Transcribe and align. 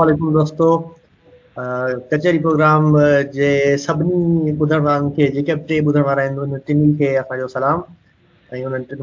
वालेकुम 0.00 0.32
दोस्तों 0.32 0.66
कचहरी 2.10 2.38
प्रोग्राम 2.42 2.84
जे 3.36 3.46
सभिनी 3.84 4.50
ॿुधण 4.64 4.84
खे 5.16 5.26
जेके 5.36 5.54
बि 5.58 5.62
टे 5.70 5.78
ॿुधण 5.84 6.02
वारा 6.08 6.22
आहिनि 6.22 6.36
हुन 6.36 6.52
टिन्ही 6.66 7.06
सलाम 7.54 7.78
ऐं 8.52 8.58
हुननि 8.64 8.94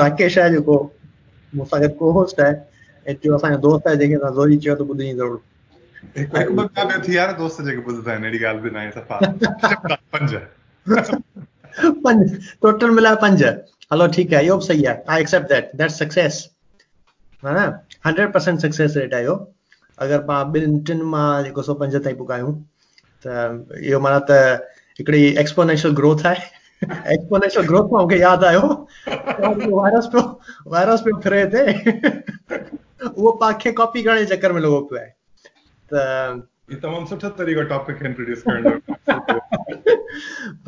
राकेश 0.00 0.34
है 0.38 0.48
जेको 0.54 0.76
मूंसां 1.60 1.78
गॾु 1.82 1.88
को 2.02 2.06
होस्ट 2.18 2.38
आहे 2.48 2.54
ऐं 3.08 3.12
दोस्त 3.16 3.82
आहे 3.86 3.96
जंहिंखे 3.96 4.30
ज़ोरी 4.40 4.54
चयो 4.66 4.74
त 4.74 4.80
ॿुधी 4.90 5.04
ज़रूरु 5.14 5.38
पंज 12.06 12.20
टोटल 12.66 12.90
मिलाए 13.00 13.16
पंज 13.26 13.40
हलो 13.94 14.06
ठीक 14.18 14.28
है 14.38 14.46
यो 14.46 14.56
बि 14.56 14.64
सही 14.70 14.84
आहे 14.94 15.02
I 15.16 15.20
accept 15.26 15.48
that 15.56 15.70
that 15.82 15.90
success 16.00 16.34
हा 17.46 17.54
हंड्रेड 18.06 18.32
परसेंट 18.32 18.58
सक्सेस 18.60 18.96
रेट 18.96 19.14
आहे 19.14 19.24
अगर 19.24 20.14
अगरि 20.14 20.24
मां 20.28 20.42
ॿिनि 20.54 20.80
टिनि 20.90 21.04
मां 21.14 21.26
जेको 21.46 21.62
सौ 21.68 21.74
पंज 21.82 21.94
ताईं 22.06 22.16
पुकायूं 22.22 22.52
त 23.26 23.66
इहो 23.80 24.00
माना 24.06 24.18
त 24.30 24.38
हिकिड़ी 24.98 25.20
एक्सपोनेंशियल 25.42 25.94
ग्रोथ 26.00 26.26
आहे 26.30 26.42
एक्सपोनेंशियल 27.14 27.66
ग्रोथ 27.70 27.92
मां 27.94 28.00
मूंखे 28.02 28.18
यादि 28.22 28.46
आयो 28.50 28.64
वायरस 29.10 30.06
पियो 30.16 30.24
वायरस 30.76 31.06
पियो 31.06 31.20
फिरे 31.28 31.40
हिते 31.40 31.78
उहो 33.10 33.32
पाण 33.44 33.72
कॉपी 33.82 34.02
करण 34.06 34.18
जे 34.24 34.36
चकर 34.36 34.52
में 34.52 34.60
लॻो 34.68 34.80
पियो 34.90 35.00
आहे 35.00 35.08
त 35.94 36.44
ये 36.72 36.76
तमामु 36.82 37.06
सुठा 37.08 37.28
तरीक़ा 37.40 37.62
टॉपिक 37.72 38.02
आहिनि 38.02 38.36
करण 38.44 38.62
जा 38.68 39.40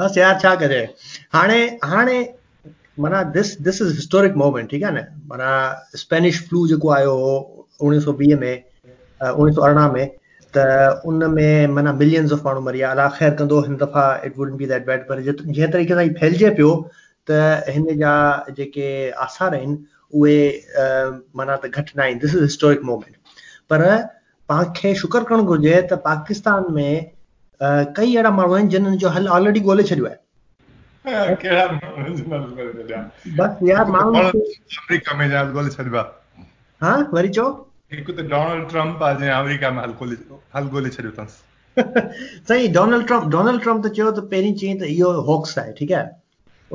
बसि 0.00 0.20
यार 0.22 0.38
छा 0.46 0.54
कजे 0.64 0.80
हाणे 1.36 1.60
हाणे 1.92 2.18
माना 3.00 3.22
this 3.32 3.56
this 3.62 3.80
is 3.82 3.90
historic 3.96 4.34
moment 4.42 4.68
ठीक 4.70 4.82
है 4.82 4.90
न 4.94 5.00
माना 5.30 5.48
स्पेनिश 6.02 6.40
फ्लू 6.48 6.66
जो 6.68 6.90
आयो 6.98 7.10
हो 7.22 7.32
उणिवीह 7.88 8.00
सौ 8.04 8.12
वीह 8.20 8.38
में 8.40 8.52
उणिवीह 8.52 9.52
सौ 9.54 9.62
अरिड़हं 9.66 9.92
में 9.92 10.08
त 10.56 10.62
उन 11.10 11.24
में 11.34 11.66
माना 11.78 11.92
मिलियन्स 11.98 12.32
ऑफ 12.32 12.44
माण्हू 12.44 12.62
मरी 12.68 12.78
विया 12.78 12.90
अला 12.90 13.08
ख़ैर 13.18 13.34
कंदो 13.40 13.60
हिन 13.68 13.76
दफ़ा 13.84 14.06
it 14.26 14.38
would 14.38 14.52
be 14.62 14.66
that 14.72 14.86
bad 14.86 15.02
पर 15.08 15.20
जंहिं 15.28 15.70
तरीक़े 15.76 15.94
सां 15.94 16.04
ई 16.06 16.10
फैलिजे 16.22 16.50
पियो 16.60 16.72
त 17.30 17.40
हिन 17.76 17.86
जा 18.04 18.14
जेके 18.60 18.88
आसार 19.28 19.54
आहिनि 19.58 19.76
उहे 20.22 20.36
माना 21.42 21.56
त 21.66 21.72
घटि 21.74 21.92
न 21.96 22.06
आहिनि 22.08 22.20
दिस 22.26 22.34
इज़ 22.38 22.42
हिस्टोरिक 22.50 22.84
मोमेंट 22.92 23.40
पर 23.74 23.88
पाण 24.54 24.94
शुक्र 25.06 25.24
करणु 25.32 25.48
घुरिजे 25.56 25.76
त 25.80 26.04
पाकिस्तान 26.10 26.74
में 26.80 26.90
कई 27.64 28.14
अहिड़ा 28.14 28.30
माण्हू 28.40 28.54
आहिनि 28.60 28.76
जिन्हनि 28.76 29.04
जो 29.06 29.18
हल 29.18 29.28
ऑलरेडी 29.40 29.64
ॻोल्हे 29.70 29.84
छॾियो 29.92 30.06
आहे 30.12 30.24
वरी 31.08 31.38
चओ 37.28 37.54
साईं 42.48 42.72
डोनल्ड 42.72 43.06
ट्रम्प 43.06 43.24
डोनल्ड 43.30 43.62
ट्रम्प 43.62 43.84
त 43.84 43.88
चयो 43.88 44.10
त 44.18 44.24
पहिरीं 44.30 44.54
चयईं 44.60 44.78
त 44.80 44.88
इहो 44.90 45.10
हॉक्स 45.30 45.58
आहे 45.62 45.72
ठीकु 45.80 45.98
आहे 46.00 46.08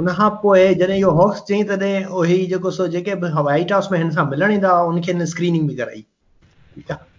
उन 0.02 0.12
खां 0.20 0.30
पोइ 0.46 0.66
जॾहिं 0.82 0.98
इहो 1.00 1.12
हॉक्स 1.20 1.44
चयईं 1.52 1.68
तॾहिं 1.74 1.94
उहो 2.06 2.26
ई 2.40 2.42
जेको 2.56 2.74
सो 2.80 2.88
जेके 2.98 3.20
बि 3.28 3.34
वाइट 3.52 3.76
हाउस 3.78 3.92
में 3.96 4.00
हिन 4.04 4.12
सां 4.20 4.28
मिलणु 4.34 4.54
ईंदा 4.60 4.76
हुआ 4.82 4.92
उनखे 4.94 5.12
हिन 5.16 5.32
स्क्रीनिंग 5.38 5.70
बि 5.74 5.80
कराई 5.82 6.06
ठीकु 6.76 6.94
आहे 6.98 7.10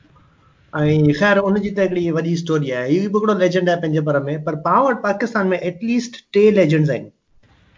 ऐं 0.81 1.12
ख़ैर 1.19 1.39
उनजी 1.39 1.70
त 1.70 1.78
हिकिड़ी 1.81 2.11
वॾी 2.11 2.34
स्टोरी 2.41 2.70
आहे 2.75 2.92
इहो 2.92 3.01
बि 3.09 3.19
हिकिड़ो 3.19 3.34
लेजेंड 3.39 3.69
आहे 3.70 3.81
पंहिंजे 3.81 4.01
पर 4.06 4.19
में 4.28 4.42
पर 4.45 4.55
पाण 4.67 4.78
वटि 4.83 5.01
पाकिस्तान 5.03 5.47
में 5.47 5.59
एटलीस्ट 5.59 6.17
टे 6.34 6.45
लेजेंड्स 6.59 6.91
आहिनि 6.91 7.11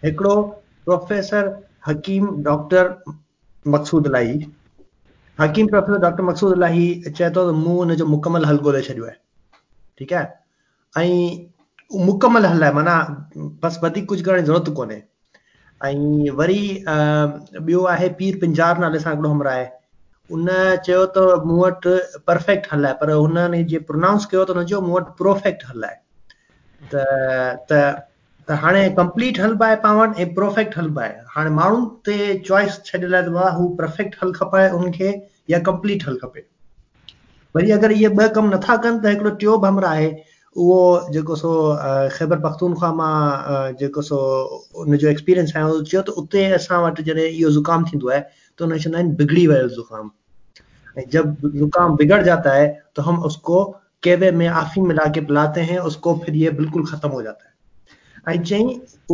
हिकिड़ो 0.05 0.34
प्रोफेसर 0.84 1.48
हकीम 1.87 2.28
डॉक्टर 2.45 2.92
मक़सूद 3.75 4.06
लाइ 4.17 4.39
हकीम 5.41 5.67
प्रोफेसर 5.75 5.98
डॉक्टर 6.06 6.22
मक़सूद 6.31 6.59
लाइ 6.59 6.87
चए 7.09 7.31
थो 7.39 7.48
त 7.50 7.56
मूं 7.65 7.77
हुनजो 7.78 8.06
मुकमल 8.15 8.45
हल 8.53 8.59
ॻोल्हे 8.69 8.83
छॾियो 8.89 9.05
आहे 9.11 9.17
ठीकु 9.98 10.15
आहे 10.20 11.05
ऐं 11.05 12.00
मुकमल 12.12 12.47
हल 12.53 12.62
आहे 12.65 12.72
माना 12.75 12.97
बसि 13.67 13.84
वधीक 13.87 14.09
कुझु 14.15 14.25
करण 14.25 14.41
जी 14.41 14.47
ज़रूरत 14.53 14.75
कोन्हे 14.81 15.03
ऐं 15.88 16.37
वरी 16.43 16.62
ॿियो 17.66 17.84
आहे 17.97 18.09
पीर 18.22 18.38
पिंजार 18.47 18.78
नाले 18.87 19.06
सां 19.09 19.15
हिकिड़ो 19.15 19.31
हमरो 19.37 19.50
आहे 19.56 19.69
उन 20.32 20.48
चयो 20.84 21.00
त 21.14 21.24
मूं 21.46 21.56
वटि 21.60 21.94
परफेक्ट 22.28 22.72
हलाए 22.72 22.90
आहे 22.92 22.98
पर 23.00 23.10
हुननि 23.16 23.62
जीअं 23.72 23.82
प्रोनाउंस 23.90 24.26
कयो 24.30 24.44
त 24.50 24.56
हुन 24.58 24.64
चयो 24.68 24.80
मूं 24.84 24.92
वटि 24.96 25.12
प्रोफेक्ट 25.18 25.64
हलाए 25.72 25.96
त 26.94 27.02
त 27.72 27.80
त 28.48 28.60
हाणे 28.62 28.84
कंप्लीट 29.00 29.40
आहे 29.40 29.74
पाण 29.84 29.96
वटि 29.98 30.22
ऐं 30.22 30.28
प्रोफेक्ट 30.38 30.78
आहे 30.84 31.10
हाणे 31.34 31.50
माण्हुनि 31.60 31.88
ते 32.08 32.16
चॉइस 32.48 32.80
छॾे 32.88 33.00
लाइ 33.14 33.22
त 33.28 33.34
वाह 33.36 33.50
हू 33.58 33.68
परफेक्ट 33.82 34.16
हल 34.22 34.32
खपाए 34.40 34.68
हुनखे 34.76 35.12
या 35.54 35.58
कंप्लीट 35.70 36.08
हल 36.08 36.16
खपे 36.22 36.46
वरी 37.58 37.70
अगरि 37.78 37.94
इहे 38.00 38.08
ॿ 38.20 38.34
कम 38.41 38.54
नथा 38.54 38.76
कनि 38.86 39.00
त 39.04 39.12
हिकिड़ो 39.16 39.30
टियोब 39.44 39.66
हमरा 39.70 39.91
आहे 39.98 40.08
उहो 40.64 40.78
जेको 41.18 41.36
सो 41.44 41.52
ख़ैबर 42.16 42.38
पख़्तून 42.46 42.76
मां 43.02 43.12
जेको 43.84 44.02
सो 44.08 44.22
उनजो 44.86 45.08
एक्सपीरियंस 45.12 45.54
आहियां 45.56 45.84
चयो 45.92 46.02
त 46.10 46.16
उते 46.24 46.46
असां 46.60 46.80
वटि 46.88 47.06
जॾहिं 47.10 47.26
इहो 47.28 47.48
ज़ुकाम 47.58 47.84
थींदो 47.92 48.10
आहे 48.14 48.22
तो 48.59 48.66
नाइन 48.66 49.15
बिगड़ी 49.16 49.44
हुआ 49.44 49.56
है 49.56 49.65
उस 49.69 49.75
जुकाम 49.82 50.10
जब 51.12 51.37
जुकाम 51.54 51.97
बिगड़ 51.97 52.22
जाता 52.25 52.53
है 52.54 52.69
तो 52.97 53.03
हम 53.03 53.19
उसको 53.28 53.62
केवे 54.03 54.31
में 54.41 54.47
आफी 54.62 54.81
मिला 54.91 55.04
के 55.16 55.20
पिलाते 55.31 55.60
हैं 55.70 55.78
उसको 55.91 56.15
फिर 56.25 56.34
ये 56.42 56.50
बिल्कुल 56.59 56.84
ख़त्म 56.91 57.09
हो 57.16 57.22
जाता 57.22 57.48
है 57.48 58.32
ऐं 58.37 58.42
चई 58.42 58.65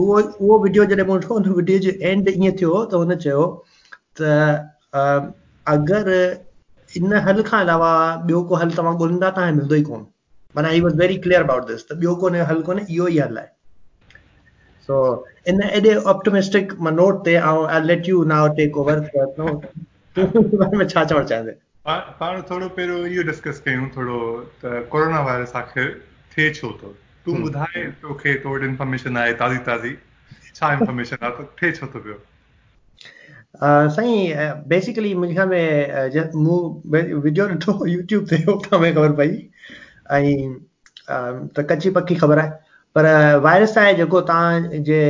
उहो 0.01 0.19
उहो 0.21 0.59
वीडियो 0.62 0.84
जॾहिं 0.93 1.05
मूं 1.06 1.15
वटि 1.19 1.27
हुन 1.31 1.49
वीडियो 1.59 1.78
जो 1.87 1.91
एंड 2.11 2.28
ईअं 2.34 2.53
थियो 2.61 2.83
त 2.84 2.91
तो 2.91 2.99
हुन 3.05 3.15
चयो 3.25 3.45
त 4.21 5.34
अगरि 5.75 6.21
इन 7.03 7.12
हल 7.31 7.43
खां 7.51 7.61
अलावा 7.65 7.91
ॿियो 8.28 8.43
को 8.53 8.61
हल 8.62 8.71
तव्हां 8.77 8.95
ॻोल्हींदा 9.01 9.31
तव्हां 9.39 9.53
मिलंदो 9.59 9.75
ई 9.81 9.83
कोन 9.91 10.07
माना 10.59 10.69
I 10.77 10.81
was 10.89 10.97
very 11.05 11.17
clear 11.27 11.49
about 11.49 11.67
this 11.72 11.87
त 11.91 11.99
ॿियो 12.05 12.15
कोन्हे 12.27 12.47
हल 12.53 12.62
कोन्हे 12.71 12.87
इहो 12.99 13.09
ई 13.15 13.19
हल 13.25 13.43
आहे 13.45 13.49
छा 14.91 15.55
चवणु 16.25 16.61
चाहींदी 21.28 21.65
साईं 33.53 34.34
बेसिकली 34.71 35.12
मुंहिंजे 35.21 36.21
मूं 36.43 36.59
वीडियो 37.22 37.47
ॾिठो 37.49 37.84
यूट्यूब 37.87 38.25
ते 38.33 38.37
ख़बर 38.65 39.12
पई 39.21 39.47
ऐं 40.11 40.55
कची 41.71 41.91
पकी 41.99 42.15
ख़बर 42.22 42.39
आहे 42.39 42.51
पर 42.95 43.05
वायरस 43.43 43.77
आहे 43.78 43.93
जेको 43.97 44.21
तव्हांजे 44.28 45.03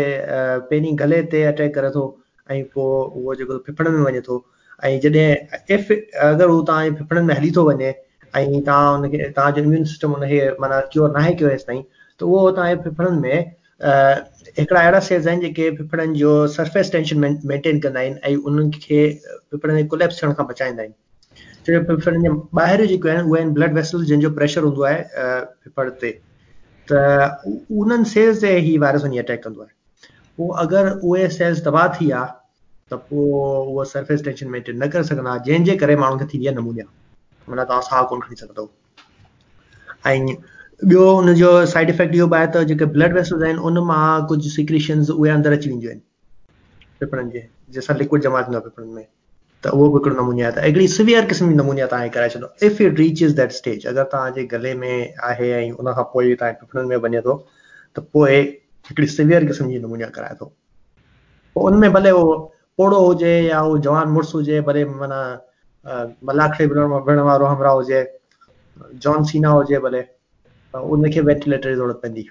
पहिरीं 0.70 0.94
गले 1.02 1.20
ते 1.34 1.42
अटैक 1.52 1.74
करे 1.74 1.90
थो 1.94 2.02
ऐं 2.50 2.58
पोइ 2.74 2.84
उहो 3.20 3.34
जेको 3.42 3.56
फिफड़नि 3.68 3.94
में 3.98 4.02
वञे 4.08 4.20
थो 4.26 4.36
ऐं 4.88 4.98
जॾहिं 5.04 5.78
इफ 5.78 5.92
अगरि 5.92 6.48
उहो 6.48 6.60
तव्हांजे 6.72 6.92
फिफड़नि 6.98 7.24
में 7.30 7.34
हली 7.38 7.50
थो 7.58 7.64
वञे 7.70 7.88
ऐं 8.34 8.60
तव्हां 8.68 8.92
हुनखे 8.96 9.30
तव्हांजो 9.38 9.62
इम्यून 9.68 9.84
सिस्टम 9.94 10.18
हुनखे 10.18 10.42
माना 10.66 10.80
क्योर 10.92 11.16
न 11.16 11.22
आहे 11.22 11.32
कयोसि 11.40 11.64
ताईं 11.72 11.82
त 11.96 12.22
उहो 12.28 12.44
तव्हांजे 12.60 12.82
फिफड़नि 12.84 13.18
में 13.26 13.50
हिकिड़ा 14.60 14.80
अहिड़ा 14.84 15.00
सेल्स 15.10 15.26
आहिनि 15.26 15.46
जेके 15.48 15.70
फिफड़नि 15.80 16.18
जो 16.24 16.36
सर्फेस 16.60 16.92
टेंशन 16.98 17.24
मेंटेन 17.54 17.80
कंदा 17.88 18.00
आहिनि 18.00 18.24
ऐं 18.32 18.36
उन्हनि 18.52 18.80
खे 18.88 19.00
फिफड़नि 19.32 19.80
जे 19.82 19.88
कोलेप्स 19.96 20.22
थियण 20.22 20.34
खां 20.42 20.46
बचाईंदा 20.54 20.86
आहिनि 20.88 21.62
छो 21.66 21.72
जो 21.78 21.84
फिफड़नि 21.94 22.28
जे 22.28 22.36
ॿाहिरि 22.70 22.92
जेके 22.96 23.14
आहिनि 23.14 23.30
उहे 23.32 23.40
आहिनि 23.40 23.56
ब्लड 23.60 23.82
वैसल 23.82 24.04
जंहिंजो 24.12 24.36
प्रेशर 24.42 24.66
हूंदो 24.70 24.88
आहे 24.90 25.04
फिफड़ 25.20 25.88
ते 26.04 26.14
त 26.92 27.66
उन्हनि 27.82 28.04
सेल्स 28.12 28.40
ते 28.44 28.50
ई 28.60 28.76
वायरस 28.84 29.04
वञी 29.08 29.18
अटैक 29.22 29.42
कंदो 29.46 29.62
आहे 29.62 30.12
पोइ 30.38 30.48
अगरि 30.62 30.94
उहे 31.10 31.28
सेल्स 31.38 31.64
तबाह 31.66 31.88
थी 31.96 32.04
विया 32.06 32.22
त 32.92 32.98
पोइ 33.10 33.26
उहा 33.74 33.84
सर्फेस 33.92 34.24
टेंशन 34.28 34.48
मेंटेन 34.54 34.82
न 34.82 34.88
करे 34.94 35.04
सघंदा 35.10 35.36
जंहिंजे 35.48 35.76
करे 35.84 35.96
माण्हुनि 36.04 36.24
खे 36.26 36.32
थींदी 36.34 36.46
आहे 36.50 36.56
नमूनिया 36.58 36.86
माना 37.52 37.64
तव्हां 37.72 37.82
साहु 37.90 38.06
कोन 38.14 38.20
खणी 38.26 38.42
सघंदव 38.42 38.68
ऐं 40.10 40.36
ॿियो 40.90 41.06
हुनजो 41.20 41.48
साइड 41.74 41.90
इफेक्ट 41.94 42.14
इहो 42.20 42.26
बि 42.34 42.36
आहे 42.40 42.50
त 42.58 42.64
जेके 42.72 42.84
ब्लड 42.98 43.16
वेसल 43.20 43.44
आहिनि 43.48 43.64
उन 43.70 43.78
मां 43.92 44.02
कुझु 44.32 44.50
सिक्रेशन 44.56 45.06
उहे 45.18 45.30
अंदरि 45.36 45.56
अची 45.60 45.70
वेंदियूं 45.74 45.92
आहिनि 45.92 46.04
पिफड़नि 47.02 47.30
जे 47.38 47.46
जंहिंसां 47.48 47.96
लिक्विड 48.04 48.22
जमा 48.28 48.42
थींदो 48.48 48.58
आहे 48.62 48.68
फिफड़नि 48.70 48.92
में 48.98 49.06
त 49.64 49.70
उहो 49.76 49.86
बि 49.92 49.98
हिकिड़ो 49.98 50.22
नमूने 50.22 50.42
आहे 50.42 50.52
त 50.56 50.64
हिकिड़ी 50.66 50.86
सिवियर 50.88 51.26
क़िस्म 51.30 51.48
जी 51.48 51.54
नमूने 51.56 51.86
तव्हां 51.92 52.08
कराए 52.16 52.28
छॾो 52.34 52.48
if 52.66 52.80
it 52.84 52.98
reaches 53.24 53.34
that 53.36 53.50
stage 53.52 53.86
अगरि 53.86 54.04
तव्हांजे 54.12 54.44
गले 54.52 54.72
में 54.82 55.14
आहे 55.30 55.50
ऐं 55.56 55.70
उन 55.72 55.92
खां 55.96 56.04
पोइ 56.12 56.34
तव्हांजे 56.40 56.68
तव्हां 56.72 56.86
में 56.86 56.96
वञे 57.04 57.20
थो 57.26 57.34
त 57.96 58.06
पोइ 58.12 58.40
हिकिड़ी 58.88 59.08
सिवियर 59.16 59.46
क़िस्म 59.52 59.68
जी 59.70 59.78
नमूने 59.84 60.06
कराए 60.16 60.34
थो 60.40 60.44
पोइ 61.54 61.72
उन 61.72 61.78
में 61.80 61.92
भले 61.92 62.10
उहो 62.10 62.36
पोड़ो 62.78 63.04
हुजे 63.06 63.36
या 63.50 63.60
उहो 63.60 63.78
जवान 63.84 64.08
मुड़ुसु 64.16 64.38
हुजे 64.38 64.60
भले 64.72 64.84
माना 65.04 65.22
विढ़ण 66.24 67.20
वारो 67.28 67.52
हमरा 67.54 67.70
हुजे 67.80 68.00
जॉन 69.04 69.24
सीना 69.32 69.48
हुजे 69.60 69.78
भले 69.88 70.02
त 70.02 70.88
उनखे 70.96 71.20
वेंटिलेटर 71.28 71.68
जी 71.68 71.74
ज़रूरत 71.76 72.00
पवंदी 72.06 72.28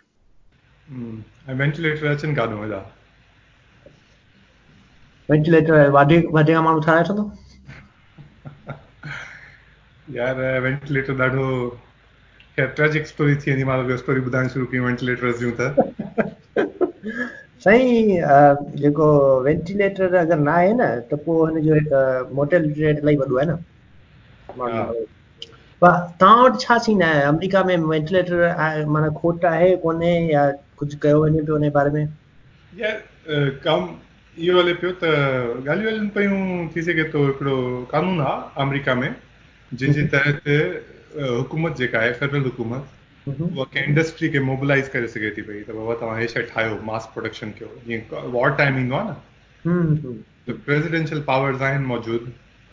वेंटिलेटर 5.32 5.90
वादे 5.94 6.16
वादे 6.36 6.54
खां 6.54 6.62
माण्हू 6.66 6.80
ठाहे 6.86 7.00
वठंदो 7.00 7.32
यार 10.14 10.40
वेंटिलेटर 10.62 11.18
ॾाढो 11.22 11.44
ट्रेजिक 12.78 13.08
स्टोरी 13.10 13.36
थी 13.42 13.52
वेंदी 13.52 13.64
मां 13.72 13.98
स्टोरी 14.00 14.22
ॿुधाइणु 14.30 14.50
शुरू 14.54 14.66
कयूं 14.72 14.86
वेंटिलेटर 14.86 15.32
जूं 15.42 15.52
त 15.60 16.88
साईं 17.66 18.10
जेको 18.82 19.10
वेंटिलेटर 19.50 20.16
अगरि 20.24 20.40
न 20.42 20.48
आहे 20.56 20.74
न 20.80 20.90
त 21.12 21.20
पोइ 21.28 21.52
हिनजो 21.58 21.76
हिकु 21.82 22.02
मोटेल 22.42 22.66
रेट 22.82 23.04
इलाही 23.04 23.18
वॾो 23.22 23.38
आहे 23.38 23.48
न 23.52 23.60
तव्हां 25.82 26.44
वटि 26.50 26.66
छा 26.66 26.78
सीन 26.90 27.02
आहे 27.12 27.22
अमेरिका 27.30 27.64
में 27.70 27.76
वेंटिलेटर 27.96 28.44
आहे 28.50 28.84
माना 28.98 29.14
खोट 29.22 29.46
आहे 29.54 29.70
कोन्हे 29.88 30.14
या 30.34 30.50
कुझु 30.84 30.98
कयो 31.06 31.22
वञे 31.26 31.42
पियो 31.44 31.58
हुन 31.60 31.70
बारे 31.80 31.90
में 31.98 32.06
यार 32.06 33.52
कमु 33.68 33.88
इहो 34.48 34.60
हले 34.60 34.74
पियो 34.82 34.90
त 35.04 35.04
ॻाल्हियूं 35.04 35.94
हलनि 35.94 36.10
पियूं 36.16 36.68
थी 36.76 36.82
सघे 36.90 37.04
थो 37.14 37.24
हिकिड़ो 37.26 37.54
कानून 37.94 38.20
आहे 38.26 38.62
अमरीका 38.66 38.94
में 39.00 39.16
जंहिंजे 39.82 40.04
तहत 40.14 41.18
हुकूमत 41.40 41.76
जेका 41.82 42.00
आहे 42.02 42.14
फेडरल 42.22 42.44
हुकूमत 42.48 43.32
उहा 43.32 43.64
कंहिं 43.74 43.84
इंडस्ट्री 43.94 44.30
खे 44.36 44.40
मोबिलाइज़ 44.52 44.90
करे 44.96 45.08
सघे 45.16 45.32
थी 45.38 45.42
पई 45.50 45.62
त 45.72 45.76
बाबा 45.80 45.96
तव्हां 46.04 46.20
हे 46.22 46.28
शइ 46.36 46.44
ठाहियो 46.54 46.78
मास 46.92 47.10
प्रोडक्शन 47.16 47.52
कयो 47.60 47.74
जीअं 47.90 48.32
वॉर 48.38 48.56
टाइम 48.64 48.80
ईंदो 48.84 48.96
आहे 48.96 49.68
न 49.74 50.56
प्रेसिडेंशियल 50.70 51.22
पावर्स 51.32 51.62
आहिनि 51.72 51.86
मौजूदु 51.94 52.26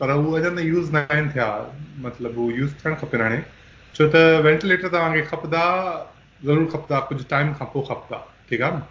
पर 0.03 0.15
उहे 0.17 0.43
अञा 0.43 0.49
ताईं 0.55 0.67
यूज़ 0.71 0.93
न 0.99 1.05
आहिनि 1.13 1.31
थिया 1.35 1.51
मतिलबु 2.07 2.43
उहो 2.47 2.59
यूज़ 2.63 2.75
थियणु 2.85 3.03
खपनि 3.07 3.23
हाणे 3.27 3.41
छो 3.99 4.09
त 4.17 4.25
वेंटिलेटर 4.51 4.95
तव्हांखे 4.99 5.23
खपंदा 5.35 5.65
ज़रूरु 6.45 6.67
खपंदा 6.77 7.01
कुझु 7.13 7.25
टाइम 7.37 7.53
खां 7.63 7.73
पोइ 7.77 7.89
खपंदा 7.93 8.25
ठीकु 8.51 8.65
आहे 8.71 8.77
न 8.77 8.83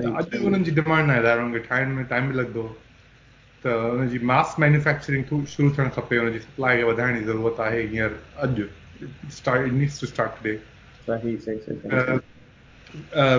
अॼु 0.00 0.12
बि 0.32 0.38
हुननि 0.44 0.64
जी 0.66 0.70
डिमांड 0.76 1.10
आहे 1.14 1.20
ठाहिण 1.68 1.88
में 1.96 2.04
टाइम 2.12 2.24
बि 2.30 2.34
लॻंदो 2.38 2.62
त 3.64 3.72
हुनजी 3.96 4.18
मास 4.30 4.52
मैन्युफैक्चरिंग 4.62 5.22
थ्रू 5.30 5.38
शुरू 5.54 5.66
थियणु 5.78 5.90
खपे 5.96 6.20
सप्लाई 6.46 6.76
खे 6.76 6.84
वधाइण 6.92 7.12
जी 7.18 7.24
ज़रूरत 7.24 7.58
आहे 7.60 7.82
हींअर 7.92 8.12
अॼु 12.00 12.16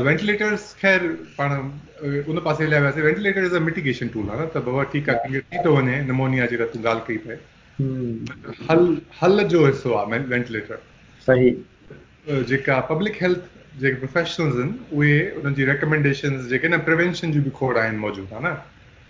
वेंटिलेटर्स 0.09 0.63
ख़ैर 0.81 0.99
पाण 1.37 1.49
उन 1.55 2.37
पासे 2.45 2.59
हलिया 2.63 2.79
वियासीं 2.81 3.01
ventilator 3.07 3.43
is 3.49 3.55
a 3.55 3.59
mitigation 3.69 4.07
tool 4.13 4.25
आहे 4.29 4.37
न 4.41 4.43
त 4.55 4.57
बाबा 4.69 4.81
ठीकु 4.93 5.09
आहे 5.11 5.17
कंहिंखे 5.27 5.41
थी 5.57 5.61
थो 5.65 5.71
वञे 5.79 5.95
निमोनिया 6.07 6.45
जी 6.53 6.57
तूं 6.61 6.79
ॻाल्हि 6.85 7.03
कई 7.07 7.17
पए 7.25 7.35
हल 8.69 8.83
हल 9.21 9.35
जो 9.55 9.61
हिसो 9.65 9.89
आहे 10.03 10.19
वेंटीलेटर 10.33 10.77
जेका 12.53 12.75
पब्लिक 12.93 13.15
हेल्थ 13.23 13.41
जेके 13.81 13.95
प्रोफेशनल्स 14.05 14.55
आहिनि 14.55 14.97
उहे 14.97 15.13
उन्हनि 15.37 15.55
जी 15.59 15.65
रिकमेंडेशंस 15.69 16.45
जेके 16.49 16.67
न 16.69 16.77
प्रिवेंशन 16.89 17.31
जूं 17.35 17.43
बि 17.45 17.49
खोड़ 17.59 17.77
आहिनि 17.83 17.97
मौजूदु 17.99 18.35
हा 18.35 18.39
न 18.43 18.53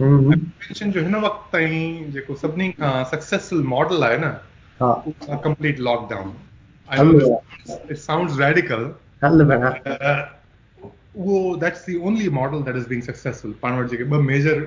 प्रिवेंशन 0.01 0.91
जो 0.97 1.01
हिन 1.07 1.15
वक़्तु 1.25 1.51
ताईं 1.55 2.11
जेको 2.17 2.35
सभिनी 2.43 2.69
खां 2.79 2.91
सक्सेसफुल 3.13 3.63
मॉडल 3.73 4.03
आहे 4.09 4.17
न 4.23 5.35
complete 5.47 5.79
lockdown 5.89 6.33
it 7.91 7.97
sounds 8.05 8.39
radical 8.39 8.87
उहो 10.83 11.39
that's 11.65 11.85
the 11.89 11.95
only 12.11 12.29
model 12.39 12.63
that 12.69 12.75
is 12.83 12.87
being 12.93 13.01
successful 13.11 13.55
पाण 13.65 13.79
वटि 13.81 13.95
जेके 13.95 14.09
ॿ 14.17 14.19
मेजर 14.31 14.59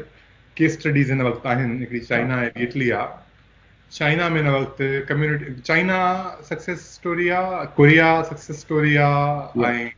केस 0.61 0.79
स्टडीज़ 0.81 1.13
हिन 1.13 1.23
वक़्तु 1.31 1.49
आहिनि 1.55 1.79
हिकिड़ी 1.81 2.05
चाइना 2.13 2.43
ऐं 2.43 2.51
इटली 2.67 2.91
आहे 3.01 3.25
चाइना 3.93 4.29
में 4.29 4.41
ना 4.43 4.51
वक़्तु 4.57 4.85
कम्युनिटी 5.09 5.61
चाइना 5.67 5.97
सक्सेस 6.49 6.81
स्टोरी 6.95 7.29
आहे 7.39 7.65
कोरिया 7.77 8.07
सक्सेस 8.31 8.61
स्टोरी 8.61 8.95
आहे 9.07 9.63
ऐं 9.69 9.89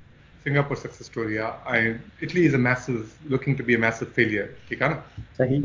सिंगापुर 0.45 0.77
सक्सेस 0.77 1.07
स्टोरी 1.07 1.37
आहे 1.45 1.79
ऐं 1.89 1.95
Italy 2.23 2.45
is 2.47 2.55
a 2.55 2.59
massive 2.67 3.11
looking 3.31 3.57
to 3.59 3.65
be 3.65 3.75
a 3.75 3.79
massive 3.87 4.09
failure 4.17 4.55
ठीकु 4.69 4.85
आहे 4.85 4.95
न 4.95 5.25
सही 5.39 5.61
त 5.63 5.65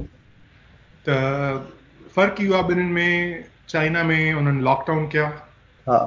तो, 1.10 1.60
फ़र्क़ु 2.16 2.44
इहो 2.46 2.54
आहे 2.62 2.68
ॿिन्हिनि 2.68 2.92
में 2.94 3.46
चाइना 3.70 4.04
में 4.04 4.34
उन्हनि 4.40 4.62
लॉकडाउन 4.70 5.08
कया 5.16 5.28
हा 5.90 6.00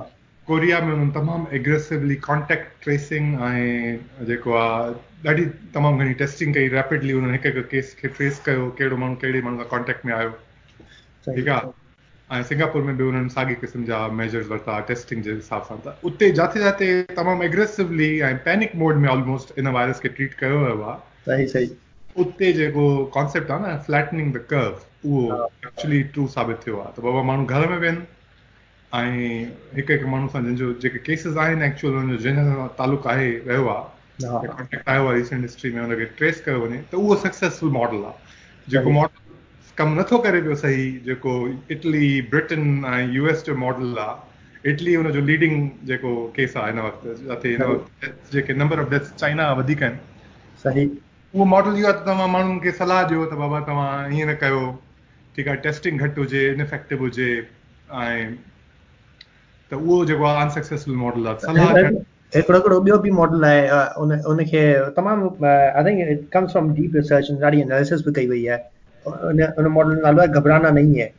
कोरिया 0.48 0.80
में 0.88 0.92
उन्हनि 0.94 1.12
तमामु 1.20 1.46
एग्रेसिवली 1.62 2.14
कॉन्टेक्ट 2.32 2.82
ट्रेसिंग 2.84 3.32
ऐं 3.52 4.24
जेको 4.32 4.54
आहे 4.64 5.30
ॾाढी 5.30 5.46
तमामु 5.80 5.98
घणी 6.06 6.14
टेस्टिंग 6.26 6.54
कई 6.54 6.68
रैपिडली 6.80 7.12
उन्हनि 7.22 7.38
हिकु 7.42 7.56
हिकु 7.56 7.68
केस 7.74 7.96
खे 8.02 8.08
ट्रेस 8.20 8.42
कयो 8.48 8.68
कहिड़ो 8.82 8.96
माण्हू 9.04 9.16
कहिड़े 9.24 9.42
माण्हू 9.48 9.60
सां 9.66 9.70
कॉन्टेक्ट 9.78 10.06
में 10.06 10.14
आयो 10.20 10.30
ठीकु 10.30 11.50
आहे 11.56 11.74
ऐं 12.32 12.42
सिंगापुर 12.42 12.82
में 12.82 12.96
बि 12.96 13.02
उन्हनि 13.04 13.28
साॻी 13.30 13.54
क़िस्म 13.54 13.82
जा 13.86 14.06
मेजर्स 14.20 14.46
वरिता 14.48 14.78
टेस्टिंग 14.86 15.22
जे 15.22 15.32
हिसाब 15.32 15.62
सां 15.66 15.76
त 15.84 15.92
उते 16.08 16.30
जिते 16.38 16.60
जिते 16.62 16.86
तमामु 17.18 17.42
एग्रेसिवली 17.48 18.08
ऐं 18.28 18.36
पैनिक 18.46 18.72
मोड 18.80 18.96
में 19.04 19.08
ऑलमोस्ट 19.12 19.58
इन 19.62 19.66
वायरस 19.76 19.98
खे 20.04 20.08
ट्रीट 20.16 20.32
कयो 20.40 20.56
वियो 20.64 20.80
आहे 20.94 21.64
उते 22.24 22.52
जेको 22.58 22.86
कॉन्सेप्ट 23.18 23.50
आहे 23.58 23.74
न 23.74 23.76
फ्लैटनिंग 23.86 24.32
द 24.38 24.42
कर्व 24.52 24.80
उहो 25.08 25.44
एक्चुअली 25.68 26.02
ट्रू 26.16 26.26
साबित 26.34 26.58
थियो 26.66 26.78
आहे 26.86 26.92
त 26.98 27.04
बाबा 27.06 27.22
माण्हू 27.28 27.44
घर 27.58 27.68
में 27.74 27.78
वेहनि 27.84 28.06
ऐं 29.00 29.44
हिकु 29.76 29.92
हिकु 29.92 30.08
माण्हू 30.16 30.28
सां 30.34 30.42
जंहिंजो 30.42 30.72
जेके 30.86 31.02
केसिस 31.10 31.36
आहिनि 31.44 31.66
एक्चुअल 31.66 31.94
हुनजो 31.98 32.32
सां 32.40 32.66
तालुक 32.82 33.06
आहे 33.14 33.28
रहियो 33.46 33.68
आहे 33.76 34.50
कॉन्टेक्ट 34.56 34.88
आयो 34.96 35.06
आहे 35.12 35.18
रिसेंट 35.22 35.42
हिस्ट्री 35.48 35.70
में 35.76 35.80
हुनखे 35.86 36.10
ट्रेस 36.22 36.42
कयो 36.48 36.64
वञे 36.66 36.82
त 36.94 37.04
उहो 37.04 37.20
सक्सेसफुल 37.26 37.72
मॉडल 37.80 38.04
आहे 38.12 38.74
जेको 38.76 38.96
मॉडल 38.98 39.25
कम 39.78 39.90
नथो 39.98 40.18
करे 40.24 40.40
पियो 40.42 40.54
सही 40.60 40.84
जेको 41.06 41.32
इटली 41.74 42.06
ब्रिटेन 42.34 42.84
ऐं 42.90 43.10
यूएस 43.14 43.42
जो 43.48 43.54
मॉडल 43.62 43.96
आहे 44.02 44.70
इटली 44.70 44.94
हुनजो 44.98 45.20
लीडिंग 45.30 45.56
जेको 45.90 46.12
केस 46.36 46.56
आहे 46.60 46.70
हिन 46.72 46.80
वक़्तु 46.84 47.14
जिते 47.16 47.48
हिन 47.50 47.62
वक़्तु 47.70 48.32
जेके 48.36 48.54
नंबर 48.60 48.80
ऑफ 48.84 48.90
डेथ्स 48.90 49.12
चाइना 49.22 49.50
वधीक 49.58 49.82
आहिनि 49.82 50.60
सही 50.62 50.84
उहो 51.34 51.44
मॉडल 51.50 51.76
इहो 51.80 51.88
आहे 51.90 51.98
त 51.98 52.06
तव्हां 52.06 52.28
माण्हुनि 52.36 52.60
खे 52.68 52.72
सलाह 52.78 53.02
ॾियो 53.10 53.24
त 53.32 53.38
बाबा 53.42 53.60
तव्हां 53.68 53.90
ईअं 54.18 54.28
न 54.30 54.34
कयो 54.44 54.62
ठीकु 55.36 55.50
आहे 55.54 55.60
टेस्टिंग 55.66 55.98
घटि 56.06 56.20
हुजे 56.20 56.46
इनफेक्टिव 56.54 57.04
हुजे 57.06 57.28
ऐं 58.04 58.30
त 59.72 59.82
उहो 59.82 59.98
जेको 60.12 60.24
आहे 60.30 60.44
अनसक्सेसफुल 60.46 60.96
मॉडल 61.04 61.26
आहे 61.26 61.50
सलाह 61.50 61.68
हिकिड़ो 61.72 61.90
हिकिड़ो 62.36 62.80
ॿियो 62.88 62.98
बि 63.08 63.10
मॉडल 63.20 63.44
आहे 63.52 63.84
उन 64.06 64.16
उनखे 64.34 64.64
तमामु 65.00 65.28
I 65.52 65.84
think 65.90 66.02
it 66.16 66.26
comes 66.38 66.58
from 66.58 66.72
deep 66.80 66.96
research 67.02 67.42
ॾाढी 67.50 67.60
एनालिसिस 67.68 68.06
बि 68.08 68.12
कई 68.20 68.26
वई 68.34 68.46
आहे 68.54 68.74
मॉडल 69.08 70.00
नालो 70.02 70.20
आहे 70.20 70.28
घबराना 70.40 70.70
नहीं 70.78 71.00
है 71.00 71.12